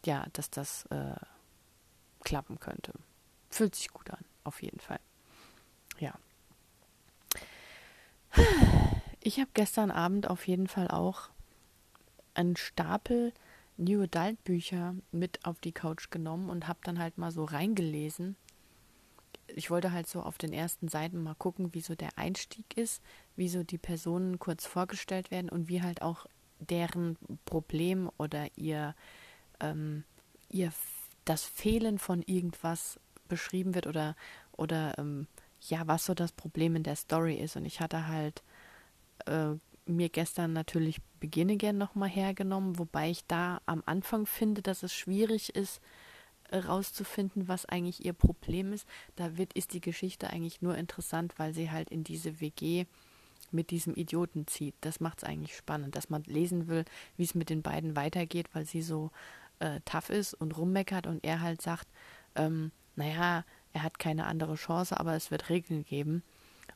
ja, 0.04 0.26
dass 0.32 0.50
das 0.50 0.84
äh, 0.86 1.16
klappen 2.24 2.60
könnte. 2.60 2.92
Fühlt 3.50 3.74
sich 3.74 3.88
gut 3.88 4.10
an, 4.10 4.24
auf 4.44 4.62
jeden 4.62 4.80
Fall. 4.80 5.00
Ja. 5.98 6.14
Ich 9.20 9.40
habe 9.40 9.50
gestern 9.54 9.90
Abend 9.90 10.28
auf 10.28 10.46
jeden 10.46 10.68
Fall 10.68 10.88
auch 10.88 11.30
einen 12.34 12.56
Stapel 12.56 13.32
New 13.76 14.02
Adult 14.02 14.42
Bücher 14.44 14.94
mit 15.10 15.44
auf 15.44 15.60
die 15.60 15.72
Couch 15.72 16.10
genommen 16.10 16.48
und 16.48 16.68
habe 16.68 16.78
dann 16.84 16.98
halt 16.98 17.18
mal 17.18 17.30
so 17.30 17.44
reingelesen. 17.44 18.36
Ich 19.54 19.70
wollte 19.70 19.92
halt 19.92 20.08
so 20.08 20.22
auf 20.22 20.38
den 20.38 20.52
ersten 20.52 20.88
Seiten 20.88 21.22
mal 21.22 21.34
gucken, 21.34 21.74
wie 21.74 21.80
so 21.80 21.94
der 21.94 22.16
Einstieg 22.16 22.76
ist, 22.76 23.02
wie 23.36 23.48
so 23.48 23.62
die 23.62 23.78
Personen 23.78 24.38
kurz 24.38 24.66
vorgestellt 24.66 25.30
werden 25.30 25.50
und 25.50 25.68
wie 25.68 25.82
halt 25.82 26.02
auch 26.02 26.26
deren 26.58 27.16
Problem 27.44 28.10
oder 28.18 28.46
ihr, 28.56 28.94
ähm, 29.60 30.04
ihr 30.48 30.72
das 31.24 31.44
Fehlen 31.44 31.98
von 31.98 32.22
irgendwas 32.22 32.98
beschrieben 33.28 33.74
wird 33.74 33.86
oder, 33.86 34.16
oder 34.52 34.98
ähm, 34.98 35.26
ja, 35.60 35.86
was 35.86 36.06
so 36.06 36.14
das 36.14 36.32
Problem 36.32 36.76
in 36.76 36.82
der 36.82 36.96
Story 36.96 37.34
ist. 37.34 37.56
Und 37.56 37.66
ich 37.66 37.80
hatte 37.80 38.06
halt 38.08 38.42
äh, 39.26 39.54
mir 39.86 40.08
gestern 40.08 40.52
natürlich 40.52 41.00
Beginne 41.20 41.56
gern 41.56 41.78
nochmal 41.78 42.08
hergenommen, 42.08 42.78
wobei 42.78 43.10
ich 43.10 43.24
da 43.26 43.60
am 43.66 43.82
Anfang 43.86 44.26
finde, 44.26 44.62
dass 44.62 44.82
es 44.82 44.94
schwierig 44.94 45.54
ist, 45.54 45.80
rauszufinden, 46.52 47.48
was 47.48 47.66
eigentlich 47.66 48.04
ihr 48.04 48.12
Problem 48.12 48.72
ist. 48.72 48.86
Da 49.16 49.36
wird, 49.36 49.52
ist 49.54 49.72
die 49.72 49.80
Geschichte 49.80 50.30
eigentlich 50.30 50.62
nur 50.62 50.76
interessant, 50.76 51.34
weil 51.38 51.54
sie 51.54 51.70
halt 51.70 51.90
in 51.90 52.04
diese 52.04 52.40
WG 52.40 52.86
mit 53.50 53.70
diesem 53.70 53.94
Idioten 53.94 54.46
zieht. 54.46 54.74
Das 54.80 55.00
macht 55.00 55.18
es 55.18 55.24
eigentlich 55.24 55.56
spannend, 55.56 55.96
dass 55.96 56.10
man 56.10 56.22
lesen 56.24 56.68
will, 56.68 56.84
wie 57.16 57.24
es 57.24 57.34
mit 57.34 57.50
den 57.50 57.62
beiden 57.62 57.96
weitergeht, 57.96 58.48
weil 58.52 58.66
sie 58.66 58.82
so 58.82 59.10
äh, 59.58 59.80
tough 59.84 60.10
ist 60.10 60.34
und 60.34 60.56
rummeckert 60.56 61.06
und 61.06 61.24
er 61.24 61.40
halt 61.40 61.62
sagt, 61.62 61.88
ähm, 62.34 62.72
naja, 62.96 63.44
er 63.72 63.82
hat 63.82 63.98
keine 63.98 64.26
andere 64.26 64.54
Chance, 64.54 64.98
aber 64.98 65.14
es 65.14 65.30
wird 65.30 65.48
Regeln 65.50 65.84
geben. 65.84 66.22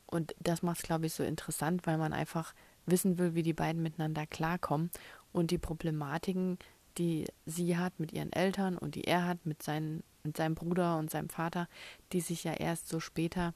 Und 0.05 0.35
das 0.39 0.61
macht 0.61 0.77
es, 0.77 0.83
glaube 0.83 1.07
ich, 1.07 1.13
so 1.13 1.23
interessant, 1.23 1.87
weil 1.87 1.97
man 1.97 2.13
einfach 2.13 2.53
wissen 2.85 3.17
will, 3.17 3.35
wie 3.35 3.43
die 3.43 3.53
beiden 3.53 3.81
miteinander 3.81 4.25
klarkommen 4.25 4.91
und 5.31 5.51
die 5.51 5.57
Problematiken, 5.57 6.57
die 6.97 7.25
sie 7.45 7.77
hat 7.77 7.99
mit 7.99 8.11
ihren 8.11 8.31
Eltern 8.31 8.77
und 8.77 8.95
die 8.95 9.03
er 9.05 9.25
hat 9.25 9.45
mit, 9.45 9.63
seinen, 9.63 10.03
mit 10.23 10.37
seinem 10.37 10.55
Bruder 10.55 10.97
und 10.97 11.09
seinem 11.09 11.29
Vater, 11.29 11.67
die 12.11 12.21
sich 12.21 12.43
ja 12.43 12.53
erst 12.53 12.87
so 12.87 12.99
später 12.99 13.53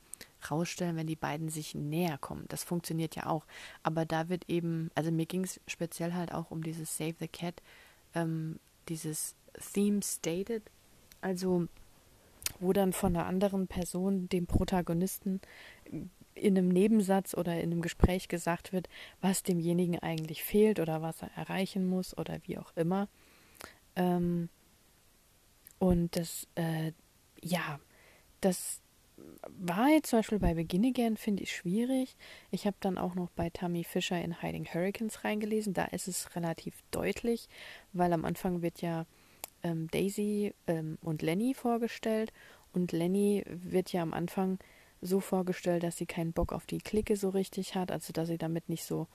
rausstellen, 0.49 0.95
wenn 0.95 1.07
die 1.07 1.15
beiden 1.15 1.49
sich 1.49 1.75
näher 1.75 2.17
kommen. 2.17 2.45
Das 2.49 2.63
funktioniert 2.63 3.15
ja 3.15 3.27
auch. 3.27 3.45
Aber 3.83 4.05
da 4.05 4.29
wird 4.29 4.49
eben, 4.49 4.89
also 4.95 5.11
mir 5.11 5.25
ging 5.25 5.43
es 5.43 5.59
speziell 5.67 6.13
halt 6.13 6.33
auch 6.33 6.51
um 6.51 6.63
dieses 6.63 6.97
Save 6.97 7.15
the 7.19 7.27
Cat, 7.27 7.61
ähm, 8.13 8.59
dieses 8.89 9.35
Theme 9.73 10.01
stated, 10.01 10.63
also 11.21 11.67
wo 12.59 12.73
dann 12.73 12.93
von 12.93 13.15
einer 13.15 13.25
anderen 13.25 13.67
Person, 13.67 14.29
dem 14.29 14.45
Protagonisten, 14.45 15.41
in 16.35 16.57
einem 16.57 16.67
Nebensatz 16.69 17.33
oder 17.33 17.55
in 17.55 17.71
einem 17.71 17.81
Gespräch 17.81 18.27
gesagt 18.27 18.73
wird, 18.73 18.89
was 19.21 19.43
demjenigen 19.43 19.99
eigentlich 19.99 20.43
fehlt 20.43 20.79
oder 20.79 21.01
was 21.01 21.21
er 21.21 21.31
erreichen 21.35 21.87
muss 21.87 22.15
oder 22.17 22.39
wie 22.45 22.57
auch 22.57 22.75
immer. 22.75 23.07
Ähm, 23.95 24.49
und 25.79 26.15
das, 26.15 26.47
äh, 26.55 26.91
ja, 27.41 27.79
das 28.41 28.81
war 29.47 29.89
jetzt 29.89 30.09
zum 30.09 30.19
Beispiel 30.19 30.39
bei 30.39 30.53
Begin 30.53 30.85
Again, 30.85 31.17
finde 31.17 31.43
ich 31.43 31.55
schwierig. 31.55 32.15
Ich 32.51 32.65
habe 32.65 32.77
dann 32.79 32.97
auch 32.97 33.15
noch 33.15 33.29
bei 33.31 33.49
Tammy 33.49 33.83
Fisher 33.83 34.21
in 34.21 34.41
Hiding 34.41 34.65
Hurricanes 34.65 35.23
reingelesen. 35.23 35.73
Da 35.73 35.85
ist 35.85 36.07
es 36.07 36.35
relativ 36.35 36.75
deutlich, 36.91 37.47
weil 37.93 38.11
am 38.13 38.25
Anfang 38.25 38.61
wird 38.61 38.81
ja 38.81 39.05
ähm, 39.63 39.87
Daisy 39.91 40.53
ähm, 40.67 40.97
und 41.01 41.21
Lenny 41.21 41.53
vorgestellt. 41.53 42.33
Und 42.73 42.91
Lenny 42.91 43.43
wird 43.47 43.93
ja 43.93 44.01
am 44.01 44.13
Anfang 44.13 44.59
so 45.01 45.19
vorgestellt, 45.19 45.83
dass 45.83 45.97
sie 45.97 46.05
keinen 46.05 46.33
Bock 46.33 46.51
auf 46.51 46.65
die 46.65 46.79
Clique 46.79 47.15
so 47.15 47.29
richtig 47.29 47.75
hat, 47.75 47.91
also 47.91 48.11
dass 48.11 48.27
sie 48.27 48.37
damit 48.37 48.69
nicht 48.69 48.83
so 48.83 49.07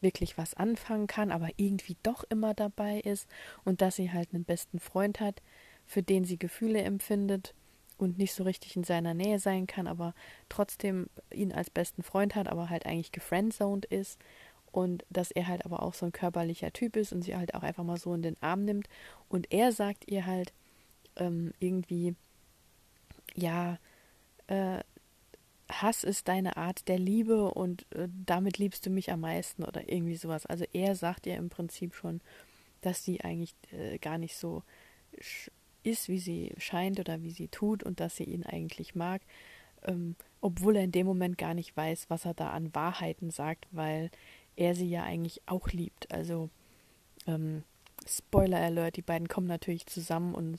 wirklich 0.00 0.38
was 0.38 0.54
anfangen 0.54 1.06
kann, 1.06 1.30
aber 1.30 1.48
irgendwie 1.56 1.96
doch 2.02 2.24
immer 2.24 2.54
dabei 2.54 3.00
ist 3.00 3.28
und 3.64 3.80
dass 3.80 3.96
sie 3.96 4.12
halt 4.12 4.32
einen 4.32 4.44
besten 4.44 4.80
Freund 4.80 5.20
hat, 5.20 5.42
für 5.86 6.02
den 6.02 6.24
sie 6.24 6.38
Gefühle 6.38 6.82
empfindet 6.82 7.54
und 7.98 8.18
nicht 8.18 8.34
so 8.34 8.44
richtig 8.44 8.76
in 8.76 8.84
seiner 8.84 9.14
Nähe 9.14 9.38
sein 9.38 9.66
kann, 9.66 9.86
aber 9.86 10.14
trotzdem 10.48 11.08
ihn 11.32 11.52
als 11.52 11.70
besten 11.70 12.02
Freund 12.02 12.34
hat, 12.34 12.48
aber 12.48 12.70
halt 12.70 12.86
eigentlich 12.86 13.12
gefriendzoned 13.12 13.84
ist 13.86 14.18
und 14.72 15.04
dass 15.10 15.30
er 15.30 15.46
halt 15.46 15.64
aber 15.64 15.82
auch 15.82 15.94
so 15.94 16.06
ein 16.06 16.12
körperlicher 16.12 16.72
Typ 16.72 16.96
ist 16.96 17.12
und 17.12 17.22
sie 17.22 17.36
halt 17.36 17.54
auch 17.54 17.62
einfach 17.62 17.84
mal 17.84 17.98
so 17.98 18.14
in 18.14 18.22
den 18.22 18.36
Arm 18.40 18.64
nimmt 18.64 18.88
und 19.28 19.52
er 19.52 19.72
sagt 19.72 20.10
ihr 20.10 20.26
halt 20.26 20.52
ähm, 21.16 21.52
irgendwie, 21.60 22.14
ja, 23.34 23.78
äh, 24.46 24.80
Hass 25.80 26.04
ist 26.04 26.28
deine 26.28 26.56
Art 26.56 26.88
der 26.88 26.98
Liebe 26.98 27.50
und 27.52 27.86
äh, 27.92 28.08
damit 28.26 28.58
liebst 28.58 28.84
du 28.86 28.90
mich 28.90 29.10
am 29.10 29.20
meisten 29.20 29.64
oder 29.64 29.90
irgendwie 29.90 30.16
sowas. 30.16 30.46
Also 30.46 30.64
er 30.72 30.94
sagt 30.94 31.26
ihr 31.26 31.36
im 31.36 31.48
Prinzip 31.48 31.94
schon, 31.94 32.20
dass 32.80 33.04
sie 33.04 33.22
eigentlich 33.22 33.54
äh, 33.72 33.98
gar 33.98 34.18
nicht 34.18 34.36
so 34.36 34.62
ist, 35.82 36.08
wie 36.08 36.18
sie 36.18 36.52
scheint 36.58 37.00
oder 37.00 37.22
wie 37.22 37.30
sie 37.30 37.48
tut 37.48 37.82
und 37.82 38.00
dass 38.00 38.16
sie 38.16 38.24
ihn 38.24 38.44
eigentlich 38.44 38.94
mag, 38.94 39.22
ähm, 39.84 40.16
obwohl 40.40 40.76
er 40.76 40.84
in 40.84 40.92
dem 40.92 41.06
Moment 41.06 41.38
gar 41.38 41.54
nicht 41.54 41.76
weiß, 41.76 42.06
was 42.08 42.24
er 42.24 42.34
da 42.34 42.50
an 42.50 42.74
Wahrheiten 42.74 43.30
sagt, 43.30 43.66
weil 43.70 44.10
er 44.56 44.74
sie 44.74 44.88
ja 44.88 45.02
eigentlich 45.02 45.42
auch 45.46 45.68
liebt. 45.68 46.12
Also 46.12 46.50
ähm, 47.26 47.62
Spoiler 48.06 48.58
Alert, 48.58 48.96
die 48.96 49.02
beiden 49.02 49.28
kommen 49.28 49.46
natürlich 49.46 49.86
zusammen 49.86 50.34
und 50.34 50.58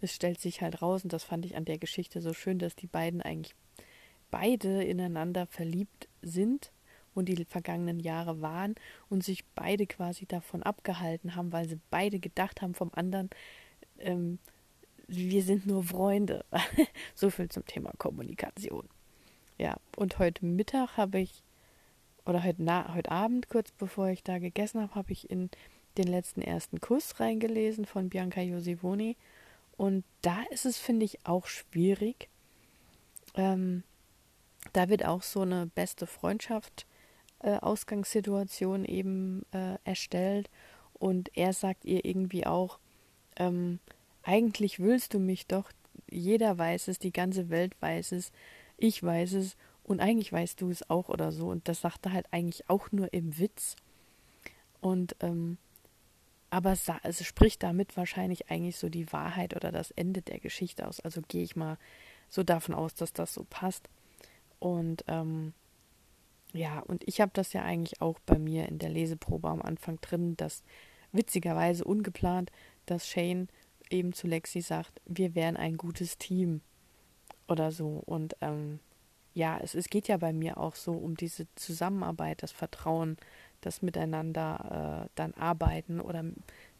es 0.00 0.14
stellt 0.14 0.40
sich 0.40 0.60
halt 0.62 0.82
raus, 0.82 1.02
und 1.02 1.12
das 1.12 1.24
fand 1.24 1.44
ich 1.44 1.56
an 1.56 1.64
der 1.64 1.78
Geschichte 1.78 2.20
so 2.20 2.32
schön, 2.32 2.58
dass 2.58 2.76
die 2.76 2.86
beiden 2.86 3.20
eigentlich 3.20 3.54
beide 4.34 4.82
ineinander 4.82 5.46
verliebt 5.46 6.08
sind 6.20 6.72
und 7.14 7.28
die 7.28 7.44
vergangenen 7.44 8.00
Jahre 8.00 8.40
waren 8.40 8.74
und 9.08 9.22
sich 9.22 9.44
beide 9.54 9.86
quasi 9.86 10.26
davon 10.26 10.64
abgehalten 10.64 11.36
haben, 11.36 11.52
weil 11.52 11.68
sie 11.68 11.78
beide 11.88 12.18
gedacht 12.18 12.60
haben 12.60 12.74
vom 12.74 12.90
anderen, 12.96 13.30
ähm, 14.00 14.40
wir 15.06 15.40
sind 15.44 15.68
nur 15.68 15.84
Freunde. 15.84 16.44
so 17.14 17.30
viel 17.30 17.48
zum 17.48 17.64
Thema 17.64 17.92
Kommunikation. 17.96 18.88
Ja, 19.56 19.76
und 19.96 20.18
heute 20.18 20.44
Mittag 20.44 20.96
habe 20.96 21.20
ich, 21.20 21.44
oder 22.26 22.42
heute, 22.42 22.60
na, 22.60 22.92
heute 22.92 23.12
Abend, 23.12 23.48
kurz 23.48 23.70
bevor 23.70 24.08
ich 24.08 24.24
da 24.24 24.38
gegessen 24.38 24.80
habe, 24.80 24.96
habe 24.96 25.12
ich 25.12 25.30
in 25.30 25.48
den 25.96 26.08
letzten 26.08 26.42
ersten 26.42 26.80
Kuss 26.80 27.20
reingelesen 27.20 27.84
von 27.84 28.08
Bianca 28.08 28.40
Josivoni. 28.40 29.16
Und 29.76 30.02
da 30.22 30.42
ist 30.50 30.66
es, 30.66 30.76
finde 30.76 31.04
ich, 31.04 31.24
auch 31.24 31.46
schwierig. 31.46 32.28
Ähm, 33.36 33.84
da 34.74 34.88
wird 34.88 35.04
auch 35.04 35.22
so 35.22 35.40
eine 35.40 35.66
beste 35.66 36.06
Freundschaft 36.06 36.86
äh, 37.38 37.56
Ausgangssituation 37.56 38.84
eben 38.84 39.46
äh, 39.52 39.78
erstellt. 39.84 40.50
Und 40.94 41.30
er 41.36 41.52
sagt 41.52 41.84
ihr 41.84 42.04
irgendwie 42.04 42.46
auch, 42.46 42.78
ähm, 43.36 43.78
eigentlich 44.22 44.80
willst 44.80 45.14
du 45.14 45.18
mich 45.18 45.46
doch, 45.46 45.70
jeder 46.10 46.58
weiß 46.58 46.88
es, 46.88 46.98
die 46.98 47.12
ganze 47.12 47.50
Welt 47.50 47.74
weiß 47.80 48.12
es, 48.12 48.32
ich 48.76 49.02
weiß 49.02 49.34
es 49.34 49.56
und 49.84 50.00
eigentlich 50.00 50.32
weißt 50.32 50.60
du 50.60 50.70
es 50.70 50.88
auch 50.90 51.08
oder 51.08 51.30
so. 51.30 51.48
Und 51.48 51.68
das 51.68 51.82
sagt 51.82 52.06
er 52.06 52.12
halt 52.12 52.26
eigentlich 52.32 52.68
auch 52.68 52.90
nur 52.90 53.12
im 53.12 53.38
Witz. 53.38 53.76
Und 54.80 55.16
ähm, 55.20 55.58
aber 56.50 56.72
es, 56.72 56.86
es 57.02 57.24
spricht 57.24 57.62
damit 57.62 57.96
wahrscheinlich 57.96 58.50
eigentlich 58.50 58.76
so 58.76 58.88
die 58.88 59.12
Wahrheit 59.12 59.56
oder 59.56 59.72
das 59.72 59.90
Ende 59.90 60.22
der 60.22 60.38
Geschichte 60.38 60.86
aus. 60.86 61.00
Also 61.00 61.20
gehe 61.26 61.42
ich 61.42 61.56
mal 61.56 61.78
so 62.28 62.42
davon 62.42 62.74
aus, 62.74 62.94
dass 62.94 63.12
das 63.12 63.34
so 63.34 63.44
passt. 63.50 63.88
Und 64.58 65.04
ähm, 65.08 65.52
ja, 66.52 66.80
und 66.80 67.06
ich 67.06 67.20
habe 67.20 67.32
das 67.34 67.52
ja 67.52 67.62
eigentlich 67.62 68.00
auch 68.00 68.18
bei 68.26 68.38
mir 68.38 68.68
in 68.68 68.78
der 68.78 68.90
Leseprobe 68.90 69.48
am 69.48 69.60
Anfang 69.62 70.00
drin, 70.00 70.36
dass 70.36 70.62
witzigerweise 71.12 71.84
ungeplant, 71.84 72.50
dass 72.86 73.08
Shane 73.08 73.48
eben 73.90 74.12
zu 74.12 74.26
Lexi 74.26 74.60
sagt, 74.60 75.00
wir 75.06 75.34
wären 75.34 75.56
ein 75.56 75.76
gutes 75.76 76.18
Team 76.18 76.60
oder 77.48 77.72
so. 77.72 78.02
Und 78.06 78.36
ähm, 78.40 78.80
ja, 79.34 79.58
es, 79.58 79.74
es 79.74 79.88
geht 79.88 80.08
ja 80.08 80.16
bei 80.16 80.32
mir 80.32 80.58
auch 80.58 80.74
so 80.74 80.92
um 80.92 81.16
diese 81.16 81.46
Zusammenarbeit, 81.56 82.42
das 82.42 82.52
Vertrauen, 82.52 83.16
das 83.60 83.82
Miteinander 83.82 85.06
äh, 85.06 85.10
dann 85.14 85.34
arbeiten 85.34 86.00
oder 86.00 86.24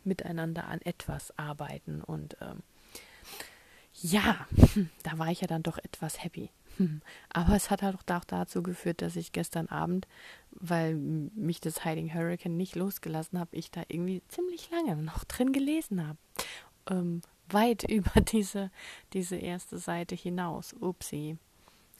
miteinander 0.05 0.69
an 0.69 0.81
etwas 0.83 1.37
arbeiten. 1.39 2.01
Und 2.01 2.37
ähm, 2.41 2.63
ja, 4.01 4.47
da 5.03 5.19
war 5.19 5.31
ich 5.31 5.41
ja 5.41 5.47
dann 5.47 5.63
doch 5.63 5.79
etwas 5.79 6.23
happy. 6.23 6.51
Aber 7.31 7.55
es 7.55 7.71
hat 7.71 7.83
halt 7.83 7.97
auch 7.97 8.25
dazu 8.25 8.63
geführt, 8.63 9.03
dass 9.03 9.17
ich 9.17 9.33
gestern 9.33 9.69
Abend, 9.69 10.07
weil 10.51 10.95
mich 10.95 11.61
das 11.61 11.85
Hiding 11.85 12.13
Hurricane 12.13 12.57
nicht 12.57 12.77
losgelassen 12.77 13.39
habe, 13.39 13.57
ich 13.57 13.71
da 13.71 13.83
irgendwie 13.89 14.23
ziemlich 14.29 14.71
lange 14.71 14.97
noch 14.97 15.25
drin 15.25 15.53
gelesen 15.53 16.07
habe. 16.07 16.19
Ähm, 16.89 17.23
weit 17.49 17.83
über 17.91 18.21
diese, 18.21 18.71
diese 19.13 19.37
erste 19.37 19.79
Seite 19.79 20.15
hinaus. 20.15 20.75
Upsi. 20.81 21.39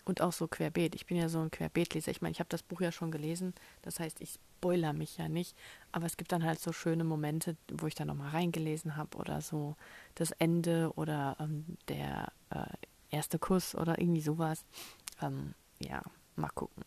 Und 0.07 0.21
auch 0.21 0.33
so 0.33 0.47
querbeet. 0.49 0.95
Ich 0.95 1.07
bin 1.07 1.17
ja 1.17 1.31
so 1.31 1.41
ein 1.41 1.51
Querbeetleser. 1.51 2.11
Ich 2.11 2.21
meine, 2.21 2.33
ich 2.33 2.41
habe 2.41 2.51
das 2.51 2.63
Buch 2.63 2.83
ja 2.83 2.93
schon 2.93 3.11
gelesen. 3.11 3.55
Das 3.81 4.01
heißt, 4.01 4.21
ich 4.21 4.39
spoiler 4.65 4.95
mich 4.95 5.19
ja 5.19 5.29
nicht. 5.29 5.55
Aber 5.93 6.07
es 6.07 6.17
gibt 6.17 6.33
dann 6.33 6.43
halt 6.43 6.59
so 6.59 6.73
schöne 6.73 7.05
Momente, 7.05 7.57
wo 7.71 7.87
ich 7.87 7.95
da 7.95 8.07
nochmal 8.07 8.31
reingelesen 8.31 8.97
habe 8.97 9.19
oder 9.19 9.43
so 9.43 9.77
das 10.15 10.31
Ende 10.33 10.91
oder 10.97 11.37
ähm, 11.39 11.77
der 11.89 12.33
äh, 12.51 12.65
erste 13.15 13.39
Kuss 13.39 13.75
oder 13.75 13.99
irgendwie 13.99 14.21
sowas. 14.21 14.65
Ähm, 15.23 15.55
ja, 15.79 16.03
mal 16.37 16.51
gucken. 16.51 16.85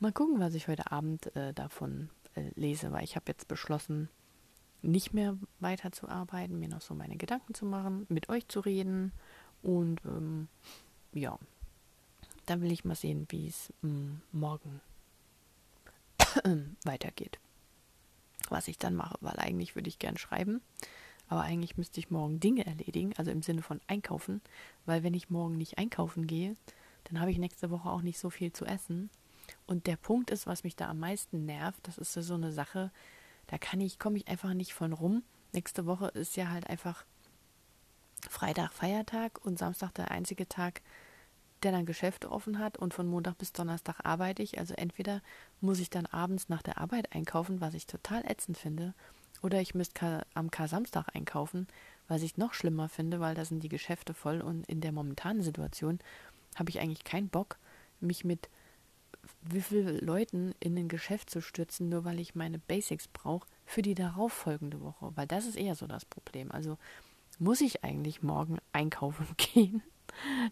Mal 0.00 0.12
gucken, 0.12 0.40
was 0.40 0.54
ich 0.54 0.68
heute 0.68 0.90
Abend 0.90 1.34
äh, 1.36 1.52
davon 1.52 2.10
äh, 2.34 2.50
lese, 2.54 2.92
weil 2.92 3.04
ich 3.04 3.16
habe 3.16 3.26
jetzt 3.28 3.48
beschlossen, 3.48 4.08
nicht 4.82 5.14
mehr 5.14 5.36
weiterzuarbeiten, 5.60 6.58
mir 6.58 6.68
noch 6.68 6.80
so 6.80 6.94
meine 6.94 7.16
Gedanken 7.16 7.54
zu 7.54 7.64
machen, 7.64 8.04
mit 8.08 8.28
euch 8.28 8.48
zu 8.48 8.60
reden 8.60 9.12
und 9.62 10.00
ähm, 10.04 10.48
ja, 11.12 11.38
dann 12.46 12.60
will 12.60 12.72
ich 12.72 12.84
mal 12.84 12.96
sehen, 12.96 13.26
wie 13.28 13.46
es 13.46 13.72
ähm, 13.84 14.22
morgen 14.32 14.80
weitergeht. 16.84 17.38
Was 18.48 18.66
ich 18.66 18.76
dann 18.76 18.96
mache, 18.96 19.16
weil 19.20 19.38
eigentlich 19.38 19.76
würde 19.76 19.88
ich 19.88 20.00
gern 20.00 20.18
schreiben, 20.18 20.60
aber 21.32 21.44
eigentlich 21.44 21.78
müsste 21.78 21.98
ich 21.98 22.10
morgen 22.10 22.40
Dinge 22.40 22.66
erledigen, 22.66 23.14
also 23.16 23.30
im 23.30 23.40
Sinne 23.40 23.62
von 23.62 23.80
einkaufen, 23.86 24.42
weil 24.84 25.02
wenn 25.02 25.14
ich 25.14 25.30
morgen 25.30 25.56
nicht 25.56 25.78
einkaufen 25.78 26.26
gehe, 26.26 26.56
dann 27.04 27.18
habe 27.18 27.30
ich 27.30 27.38
nächste 27.38 27.70
Woche 27.70 27.88
auch 27.88 28.02
nicht 28.02 28.18
so 28.18 28.28
viel 28.28 28.52
zu 28.52 28.66
essen. 28.66 29.08
Und 29.66 29.86
der 29.86 29.96
Punkt 29.96 30.30
ist, 30.30 30.46
was 30.46 30.62
mich 30.62 30.76
da 30.76 30.90
am 30.90 30.98
meisten 30.98 31.46
nervt, 31.46 31.88
das 31.88 31.96
ist 31.96 32.12
so 32.12 32.34
eine 32.34 32.52
Sache, 32.52 32.90
da 33.46 33.56
kann 33.56 33.80
ich, 33.80 33.98
komme 33.98 34.18
ich 34.18 34.28
einfach 34.28 34.52
nicht 34.52 34.74
von 34.74 34.92
rum. 34.92 35.22
Nächste 35.54 35.86
Woche 35.86 36.08
ist 36.08 36.36
ja 36.36 36.50
halt 36.50 36.68
einfach 36.68 37.06
Freitag 38.28 38.74
Feiertag 38.74 39.42
und 39.42 39.58
Samstag 39.58 39.94
der 39.94 40.10
einzige 40.10 40.46
Tag, 40.46 40.82
der 41.62 41.72
dann 41.72 41.86
Geschäfte 41.86 42.30
offen 42.30 42.58
hat 42.58 42.76
und 42.76 42.92
von 42.92 43.06
Montag 43.06 43.38
bis 43.38 43.54
Donnerstag 43.54 44.04
arbeite 44.04 44.42
ich. 44.42 44.58
Also 44.58 44.74
entweder 44.74 45.22
muss 45.62 45.80
ich 45.80 45.88
dann 45.88 46.04
abends 46.04 46.50
nach 46.50 46.60
der 46.60 46.76
Arbeit 46.76 47.10
einkaufen, 47.14 47.62
was 47.62 47.72
ich 47.72 47.86
total 47.86 48.22
ätzend 48.30 48.58
finde, 48.58 48.92
oder 49.42 49.60
ich 49.60 49.74
müsste 49.74 50.24
am 50.34 50.50
Kar-Samstag 50.50 51.14
einkaufen, 51.14 51.66
was 52.08 52.22
ich 52.22 52.36
noch 52.36 52.54
schlimmer 52.54 52.88
finde, 52.88 53.20
weil 53.20 53.34
da 53.34 53.44
sind 53.44 53.62
die 53.62 53.68
Geschäfte 53.68 54.14
voll 54.14 54.40
und 54.40 54.66
in 54.66 54.80
der 54.80 54.92
momentanen 54.92 55.42
Situation 55.42 55.98
habe 56.56 56.70
ich 56.70 56.80
eigentlich 56.80 57.04
keinen 57.04 57.28
Bock, 57.28 57.58
mich 58.00 58.24
mit 58.24 58.48
wie 59.42 59.60
viele 59.60 59.98
Leuten 59.98 60.54
in 60.60 60.76
ein 60.76 60.88
Geschäft 60.88 61.30
zu 61.30 61.40
stürzen, 61.40 61.88
nur 61.88 62.04
weil 62.04 62.20
ich 62.20 62.34
meine 62.34 62.58
Basics 62.58 63.08
brauche 63.08 63.46
für 63.64 63.82
die 63.82 63.94
darauffolgende 63.94 64.80
Woche. 64.80 65.12
Weil 65.14 65.26
das 65.26 65.46
ist 65.46 65.56
eher 65.56 65.74
so 65.74 65.86
das 65.86 66.04
Problem. 66.04 66.50
Also 66.50 66.78
muss 67.38 67.60
ich 67.60 67.84
eigentlich 67.84 68.22
morgen 68.22 68.58
einkaufen 68.72 69.26
gehen, 69.36 69.82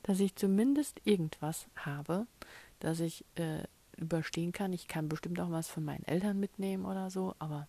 dass 0.02 0.20
ich 0.20 0.36
zumindest 0.36 1.00
irgendwas 1.04 1.66
habe, 1.76 2.26
dass 2.78 3.00
ich 3.00 3.24
äh, 3.36 3.64
überstehen 3.96 4.52
kann. 4.52 4.72
Ich 4.72 4.88
kann 4.88 5.08
bestimmt 5.08 5.40
auch 5.40 5.50
was 5.50 5.68
von 5.68 5.84
meinen 5.84 6.04
Eltern 6.04 6.40
mitnehmen 6.40 6.84
oder 6.84 7.10
so, 7.10 7.34
aber 7.38 7.68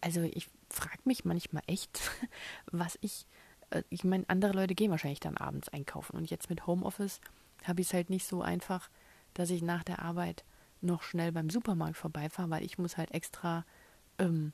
also 0.00 0.22
ich 0.22 0.48
frage 0.70 1.00
mich 1.04 1.24
manchmal 1.24 1.62
echt, 1.66 2.00
was 2.70 2.98
ich, 3.00 3.26
äh, 3.70 3.82
ich 3.90 4.04
meine, 4.04 4.24
andere 4.28 4.52
Leute 4.52 4.74
gehen 4.74 4.90
wahrscheinlich 4.90 5.20
dann 5.20 5.36
abends 5.36 5.68
einkaufen 5.68 6.16
und 6.16 6.30
jetzt 6.30 6.50
mit 6.50 6.66
Homeoffice 6.66 7.20
habe 7.64 7.80
ich 7.80 7.88
es 7.88 7.94
halt 7.94 8.10
nicht 8.10 8.26
so 8.26 8.42
einfach, 8.42 8.90
dass 9.34 9.50
ich 9.50 9.62
nach 9.62 9.84
der 9.84 10.00
Arbeit 10.00 10.44
noch 10.80 11.02
schnell 11.02 11.32
beim 11.32 11.50
Supermarkt 11.50 11.96
vorbeifahre, 11.96 12.50
weil 12.50 12.64
ich 12.64 12.78
muss 12.78 12.96
halt 12.96 13.12
extra 13.12 13.64
ähm, 14.18 14.52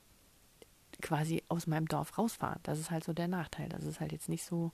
quasi 1.01 1.43
aus 1.47 1.67
meinem 1.67 1.87
Dorf 1.87 2.17
rausfahren. 2.17 2.59
Das 2.63 2.79
ist 2.79 2.91
halt 2.91 3.03
so 3.03 3.13
der 3.13 3.27
Nachteil. 3.27 3.69
Das 3.69 3.83
ist 3.83 3.99
halt 3.99 4.11
jetzt 4.11 4.29
nicht 4.29 4.43
so, 4.43 4.71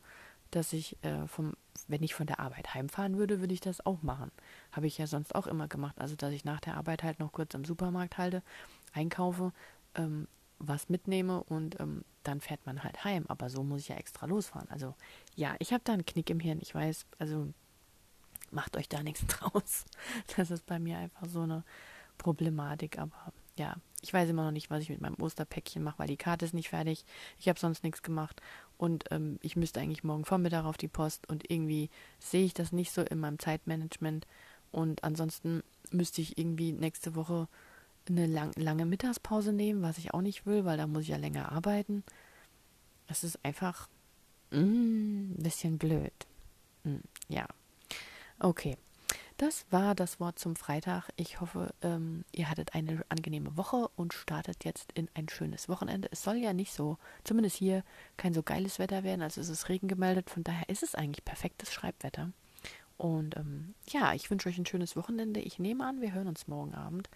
dass 0.51 0.73
ich 0.73 0.97
äh, 1.03 1.27
vom, 1.27 1.53
wenn 1.87 2.03
ich 2.03 2.15
von 2.15 2.27
der 2.27 2.39
Arbeit 2.39 2.73
heimfahren 2.73 3.17
würde, 3.17 3.39
würde 3.39 3.53
ich 3.53 3.61
das 3.61 3.85
auch 3.85 4.01
machen. 4.01 4.31
Habe 4.71 4.87
ich 4.87 4.97
ja 4.97 5.07
sonst 5.07 5.35
auch 5.35 5.47
immer 5.47 5.67
gemacht. 5.67 5.99
Also 5.99 6.15
dass 6.15 6.31
ich 6.31 6.45
nach 6.45 6.59
der 6.59 6.75
Arbeit 6.77 7.03
halt 7.03 7.19
noch 7.19 7.31
kurz 7.31 7.53
am 7.55 7.65
Supermarkt 7.65 8.17
halte, 8.17 8.43
einkaufe, 8.93 9.51
ähm, 9.95 10.27
was 10.59 10.89
mitnehme 10.89 11.43
und 11.43 11.79
ähm, 11.79 12.03
dann 12.23 12.41
fährt 12.41 12.65
man 12.65 12.83
halt 12.83 13.03
heim. 13.03 13.25
Aber 13.27 13.49
so 13.49 13.63
muss 13.63 13.81
ich 13.81 13.87
ja 13.89 13.95
extra 13.95 14.25
losfahren. 14.25 14.69
Also 14.69 14.95
ja, 15.35 15.55
ich 15.59 15.73
habe 15.73 15.83
da 15.83 15.93
einen 15.93 16.05
Knick 16.05 16.29
im 16.29 16.39
Hirn. 16.39 16.59
Ich 16.61 16.75
weiß, 16.75 17.05
also 17.17 17.53
macht 18.51 18.77
euch 18.77 18.89
da 18.89 19.01
nichts 19.01 19.25
draus. 19.27 19.85
Das 20.35 20.51
ist 20.51 20.65
bei 20.65 20.79
mir 20.79 20.97
einfach 20.97 21.27
so 21.27 21.41
eine 21.41 21.63
Problematik. 22.17 22.99
Aber 22.99 23.33
ja, 23.57 23.75
ich 24.01 24.13
weiß 24.13 24.29
immer 24.29 24.43
noch 24.43 24.51
nicht, 24.51 24.69
was 24.69 24.83
ich 24.83 24.89
mit 24.89 25.01
meinem 25.01 25.21
Osterpäckchen 25.21 25.83
mache, 25.83 25.99
weil 25.99 26.07
die 26.07 26.17
Karte 26.17 26.45
ist 26.45 26.53
nicht 26.53 26.69
fertig. 26.69 27.05
Ich 27.39 27.49
habe 27.49 27.59
sonst 27.59 27.83
nichts 27.83 28.01
gemacht. 28.01 28.41
Und 28.77 29.05
ähm, 29.11 29.39
ich 29.41 29.55
müsste 29.55 29.79
eigentlich 29.79 30.03
morgen 30.03 30.25
Vormittag 30.25 30.65
auf 30.65 30.77
die 30.77 30.87
Post. 30.87 31.27
Und 31.29 31.49
irgendwie 31.49 31.89
sehe 32.19 32.45
ich 32.45 32.53
das 32.53 32.71
nicht 32.71 32.91
so 32.91 33.01
in 33.01 33.19
meinem 33.19 33.39
Zeitmanagement. 33.39 34.27
Und 34.71 35.03
ansonsten 35.03 35.63
müsste 35.91 36.21
ich 36.21 36.37
irgendwie 36.37 36.73
nächste 36.73 37.15
Woche 37.15 37.47
eine 38.09 38.25
lang, 38.25 38.51
lange 38.55 38.85
Mittagspause 38.85 39.53
nehmen, 39.53 39.81
was 39.81 39.97
ich 39.97 40.13
auch 40.13 40.21
nicht 40.21 40.45
will, 40.45 40.65
weil 40.65 40.77
da 40.77 40.87
muss 40.87 41.03
ich 41.03 41.09
ja 41.09 41.17
länger 41.17 41.51
arbeiten. 41.51 42.03
Es 43.07 43.23
ist 43.23 43.43
einfach 43.43 43.87
mm, 44.51 45.31
ein 45.31 45.35
bisschen 45.37 45.77
blöd. 45.77 46.13
Mm, 46.83 46.97
ja. 47.27 47.45
Okay. 48.39 48.77
Das 49.37 49.65
war 49.69 49.95
das 49.95 50.19
Wort 50.19 50.37
zum 50.37 50.57
Freitag. 50.57 51.09
Ich 51.15 51.39
hoffe, 51.39 51.73
ähm, 51.81 52.25
ihr 52.33 52.49
hattet 52.49 52.75
eine 52.75 53.05
angenehme 53.07 53.55
Woche 53.55 53.87
und 53.95 54.13
startet 54.13 54.65
jetzt 54.65 54.91
in 54.95 55.07
ein 55.13 55.29
schönes 55.29 55.69
Wochenende. 55.69 56.09
Es 56.11 56.23
soll 56.23 56.35
ja 56.35 56.51
nicht 56.51 56.73
so, 56.73 56.97
zumindest 57.23 57.55
hier, 57.55 57.85
kein 58.17 58.33
so 58.33 58.43
geiles 58.43 58.79
Wetter 58.79 59.03
werden. 59.03 59.21
Also 59.21 59.39
es 59.39 59.47
ist 59.47 59.69
Regen 59.69 59.87
gemeldet. 59.87 60.29
Von 60.29 60.43
daher 60.43 60.67
ist 60.67 60.83
es 60.83 60.93
eigentlich 60.93 61.23
perfektes 61.23 61.71
Schreibwetter. 61.71 62.31
Und 62.97 63.37
ähm, 63.37 63.75
ja, 63.87 64.13
ich 64.13 64.29
wünsche 64.29 64.49
euch 64.49 64.57
ein 64.57 64.65
schönes 64.65 64.97
Wochenende. 64.97 65.39
Ich 65.39 65.57
nehme 65.57 65.85
an, 65.85 66.01
wir 66.01 66.11
hören 66.11 66.27
uns 66.27 66.49
morgen 66.49 66.75
Abend 66.75 67.09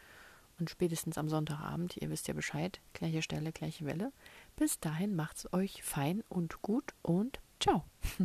und 0.63 0.69
spätestens 0.69 1.17
am 1.17 1.27
Sonntagabend. 1.27 1.97
Ihr 1.97 2.09
wisst 2.09 2.29
ja 2.29 2.33
Bescheid. 2.33 2.79
Gleiche 2.93 3.21
Stelle, 3.21 3.51
gleiche 3.51 3.85
Welle. 3.85 4.13
Bis 4.55 4.79
dahin 4.79 5.13
macht's 5.13 5.51
euch 5.51 5.83
fein 5.83 6.23
und 6.29 6.61
gut 6.61 6.93
und 7.01 7.41
ciao. 7.59 7.83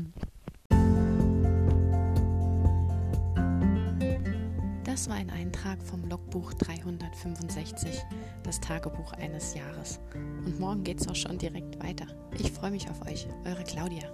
Das 4.84 5.08
war 5.08 5.16
ein 5.16 5.30
Eintrag 5.30 5.80
vom 5.80 6.08
Logbuch 6.08 6.54
365, 6.54 8.02
das 8.42 8.58
Tagebuch 8.58 9.12
eines 9.12 9.54
Jahres. 9.54 10.00
Und 10.14 10.58
morgen 10.58 10.82
geht's 10.82 11.06
auch 11.06 11.14
schon 11.14 11.38
direkt 11.38 11.80
weiter. 11.80 12.06
Ich 12.36 12.50
freue 12.50 12.72
mich 12.72 12.88
auf 12.90 13.02
euch, 13.06 13.28
eure 13.44 13.62
Claudia. 13.62 14.10